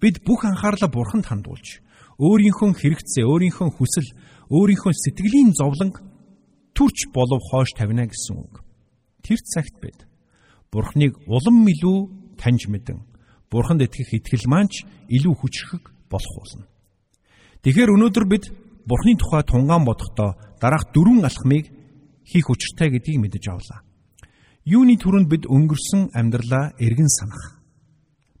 бид 0.00 0.24
бүх 0.24 0.48
анхаарлаа 0.48 0.88
Бурханд 0.88 1.28
хандуулж 1.28 1.84
өөрийнхөө 2.16 2.70
хэрэгцээ, 2.80 3.24
өөрийнхөө 3.24 3.68
хүсэл, 3.76 4.08
өөрийнхөө 4.48 4.92
сэтгэлийн 4.92 5.52
зовлонг 5.52 6.00
төрч 6.72 7.12
болов 7.12 7.40
хоош 7.50 7.72
тавина 7.76 8.08
гэсэн 8.08 8.36
үг. 8.36 8.64
Тэр 9.20 9.40
цагт 9.42 9.76
бид 9.80 10.06
Бурхныг 10.72 11.16
улам 11.26 11.64
илүү 11.68 12.36
таньж 12.40 12.68
мэдэн 12.68 13.04
Бурханд 13.50 13.84
итгэх 13.84 14.12
итгэл 14.16 14.48
маанч 14.48 14.84
илүү 15.08 15.34
хүчрхэг 15.36 15.84
болох 16.10 16.34
болно. 16.36 16.66
Тэгэхээр 17.62 17.94
өнөөдөр 17.94 18.26
бид 18.28 18.44
Бурхны 18.86 19.16
тухай 19.18 19.42
тунгаан 19.42 19.84
бодохдоо 19.84 20.36
дараах 20.60 20.92
дөрвөн 20.94 21.24
алхмыг 21.26 21.70
хийх 22.24 22.46
учиртай 22.50 22.90
гэдгийг 22.90 23.18
мэдэж 23.22 23.44
авлаа. 23.50 23.82
Юуны 24.66 24.98
түрүүнд 24.98 25.28
бид 25.30 25.44
өнгөрсөн 25.46 26.10
амьдралаа 26.14 26.74
эргэн 26.78 27.10
санах. 27.10 27.62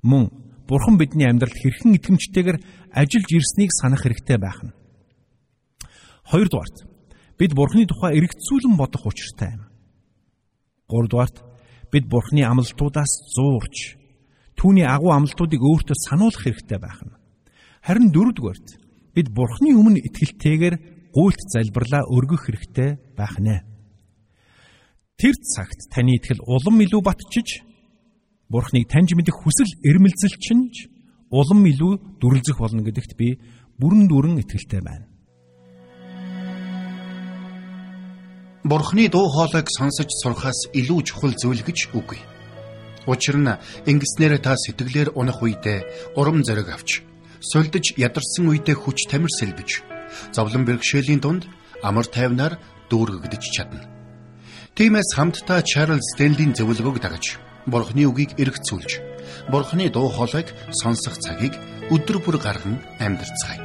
Мөн 0.02 0.30
Бурхан 0.66 0.98
бидний 0.98 1.30
амьдралд 1.30 1.54
хэрхэн 1.54 1.94
итгэмжтэйгээр 1.94 2.58
ажиллаж 2.90 3.30
ирснийг 3.30 3.70
санах 3.70 4.02
хэрэгтэй 4.02 4.38
байх 4.38 4.58
нь. 4.66 4.74
Хоёрдугаарт 6.26 6.76
бид 7.38 7.54
Бурханы 7.54 7.86
тухай 7.86 8.18
эргцүүлэн 8.18 8.74
бодох 8.74 9.06
учиртай 9.06 9.54
юм. 9.54 9.62
Гуравдугаарт 10.90 11.38
бид 11.94 12.10
Бурханы 12.10 12.42
амлалтуудаас 12.42 13.12
зуурч 13.30 13.94
түүний 14.58 14.86
агуу 14.88 15.14
амлалтуудыг 15.14 15.62
өөртөө 15.62 15.96
сануулах 16.02 16.42
хэрэгтэй 16.42 16.78
байх 16.82 16.98
нь. 17.06 17.14
Харин 17.86 18.10
дөрөвдүгээрт 18.10 18.68
бид 19.14 19.28
Бурханы 19.30 19.70
өмнө 19.70 20.02
итгэлтэйгээр 20.02 20.76
гуйлт 21.14 21.42
залбирлаа 21.54 22.02
өргөх 22.10 22.50
хэрэгтэй 22.50 22.90
байх 23.14 23.38
нэ. 23.38 23.62
Тэр 25.14 25.34
цагт 25.38 25.88
таны 25.94 26.18
итгэл 26.18 26.42
улам 26.42 26.82
илүү 26.82 27.02
батчиж 27.06 27.62
Бурхныг 28.48 28.86
таньж 28.86 29.10
мэдэх 29.18 29.34
хүсэл 29.42 29.70
эрмэлзэл 29.82 30.38
чинь 30.38 30.70
улам 31.34 31.66
илүү 31.66 32.22
дүрлзэх 32.22 32.62
болно 32.62 32.86
гэдэгт 32.86 33.18
би 33.18 33.42
бүрэн 33.82 34.06
дүүрэн 34.06 34.38
итгэлтэй 34.38 34.82
байна. 34.86 35.10
Бурхны 38.62 39.10
дуу 39.10 39.26
хоолойг 39.34 39.66
сонсож 39.66 40.10
сурахаас 40.22 40.70
илүү 40.78 40.98
чухал 41.02 41.34
зүйл 41.34 41.62
гэж 41.66 41.90
үгүй. 41.90 42.22
Учир 43.10 43.38
нь 43.38 43.50
ингэснээр 43.90 44.38
та 44.38 44.54
сэтгэлээр 44.54 45.18
унах 45.18 45.42
үедээ 45.42 46.14
урам 46.14 46.42
зориг 46.46 46.70
авч, 46.70 47.02
сулдж 47.42 47.98
ядарсан 47.98 48.46
үедээ 48.50 48.74
хүч 48.78 49.10
тамир 49.10 49.30
сэлбэж, 49.30 49.70
зовлон 50.34 50.66
бэрхшээлийн 50.66 51.22
дунд 51.22 51.46
амар 51.82 52.06
тайвнаар 52.10 52.58
дүүргэгдэж 52.90 53.42
чадна. 53.54 53.86
Тиймээс 54.74 55.14
хамтдаа 55.14 55.62
Чарлз 55.62 56.02
Стенлийн 56.14 56.54
зөвлөгөөг 56.58 56.98
дагаж 56.98 57.38
Бурхны 57.66 58.06
үгийг 58.06 58.38
эргцүүлж 58.38 58.90
Бурхны 59.50 59.90
дуу 59.90 60.08
хоолойг 60.08 60.54
сонсох 60.70 61.18
цагийг 61.18 61.54
өдөр 61.90 62.18
бүр 62.22 62.38
гарган 62.38 62.78
амьдарцгаая. 62.98 63.62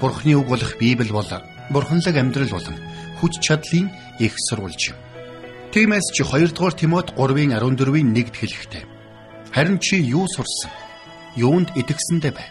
Бурхны 0.00 0.36
үг 0.36 0.48
болох 0.48 0.76
Библи 0.78 1.12
бол 1.12 1.28
бурханлаг 1.70 2.16
амьдрал 2.16 2.52
болон 2.52 2.76
хүч 3.20 3.40
чадлын 3.40 3.90
их 4.20 4.34
сурвалж 4.36 4.92
юм. 4.92 4.96
Тиймээс 5.72 6.12
чи 6.12 6.22
2 6.24 6.52
дугаар 6.52 6.72
Тимот 6.72 7.12
3-ын 7.16 7.52
14-ийн 7.56 8.12
1-д 8.12 8.36
хэлэхдээ 8.36 8.84
харин 9.52 9.78
чи 9.78 9.96
юу 9.96 10.28
сурсан? 10.28 10.72
Юунд 11.36 11.72
итгэсэндээ 11.76 12.32
бай? 12.32 12.48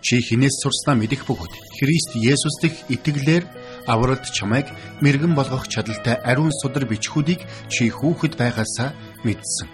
Чи 0.00 0.20
хинээс 0.20 0.62
сурснаа 0.62 0.94
мэдэх 0.94 1.26
бөгөөд 1.26 1.54
Христ 1.80 2.14
Есүс 2.14 2.56
дэх 2.62 2.74
итгэлээр 2.86 3.44
авралт 3.88 4.28
чамайг 4.30 4.70
мэрэгэн 5.02 5.34
болгох 5.34 5.66
чадaltaй 5.66 6.20
ариун 6.22 6.52
судар 6.52 6.86
бичгүүдийг 6.86 7.42
чи 7.72 7.90
хүүхэд 7.90 8.38
байгаасаа 8.38 8.94
мэдсэн. 9.24 9.68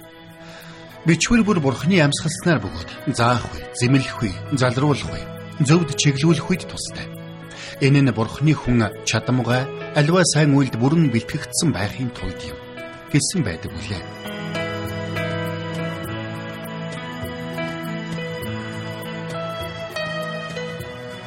Бичвэр 1.05 1.45
бүр 1.45 1.61
бурхны 1.61 2.01
амьсгалснаар 2.01 2.65
бөгөөд 2.65 2.91
заах 3.13 3.45
үе, 3.53 3.65
зэмлэх 3.77 4.19
үе, 4.25 4.33
залруулах 4.57 5.11
үе, 5.13 5.25
зөвд 5.61 5.93
чиглүүлэх 6.01 6.49
үед 6.49 6.65
тустай. 6.65 7.05
Энэ 7.85 8.01
нь 8.01 8.15
бурхны 8.17 8.57
хүн 8.57 8.89
чадамгай 9.05 9.69
аливаа 9.99 10.25
сайн 10.25 10.57
үйлд 10.57 10.81
бүрэн 10.81 11.13
бэлтгэгдсэн 11.13 11.71
байхын 11.77 12.09
тулд 12.17 12.41
юм 12.49 12.59
гэсэн 13.15 13.47
байдаг 13.47 13.71
үлээ. 13.71 14.03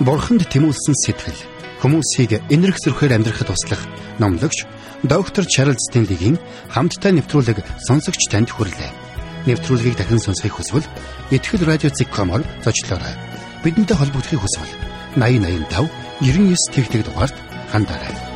Бурханд 0.04 0.44
тэмүүлсэн 0.52 0.96
сэтгэл 1.06 1.42
хүмүүсийг 1.82 2.44
энэрх 2.54 2.78
зөрхөөр 2.80 3.18
амьдрахад 3.18 3.50
туслах 3.50 3.82
номлогч 4.20 4.68
доктор 5.04 5.46
Чарлз 5.46 5.78
Стенлигийн 5.90 6.40
хамттай 6.74 7.14
нэвтрүүлэг 7.14 7.62
сонсогч 7.86 8.30
танд 8.32 8.50
хүрэлээ. 8.50 8.92
Нэвтрүүлгийг 9.46 9.96
дахин 9.98 10.20
сонсохыг 10.20 10.58
хүсвэл 10.58 10.88
ихтгэл 11.30 11.70
радиоцик.com-оор 11.70 12.44
зочлоорой. 12.66 13.14
Бидэнтэй 13.64 13.98
холбогдохыг 13.98 14.42
хүсвэл 14.42 14.72
8085 15.16 15.90
99 16.22 16.74
тэгтэг 16.74 17.02
дугаард 17.06 17.36
хандаарай. 17.70 18.27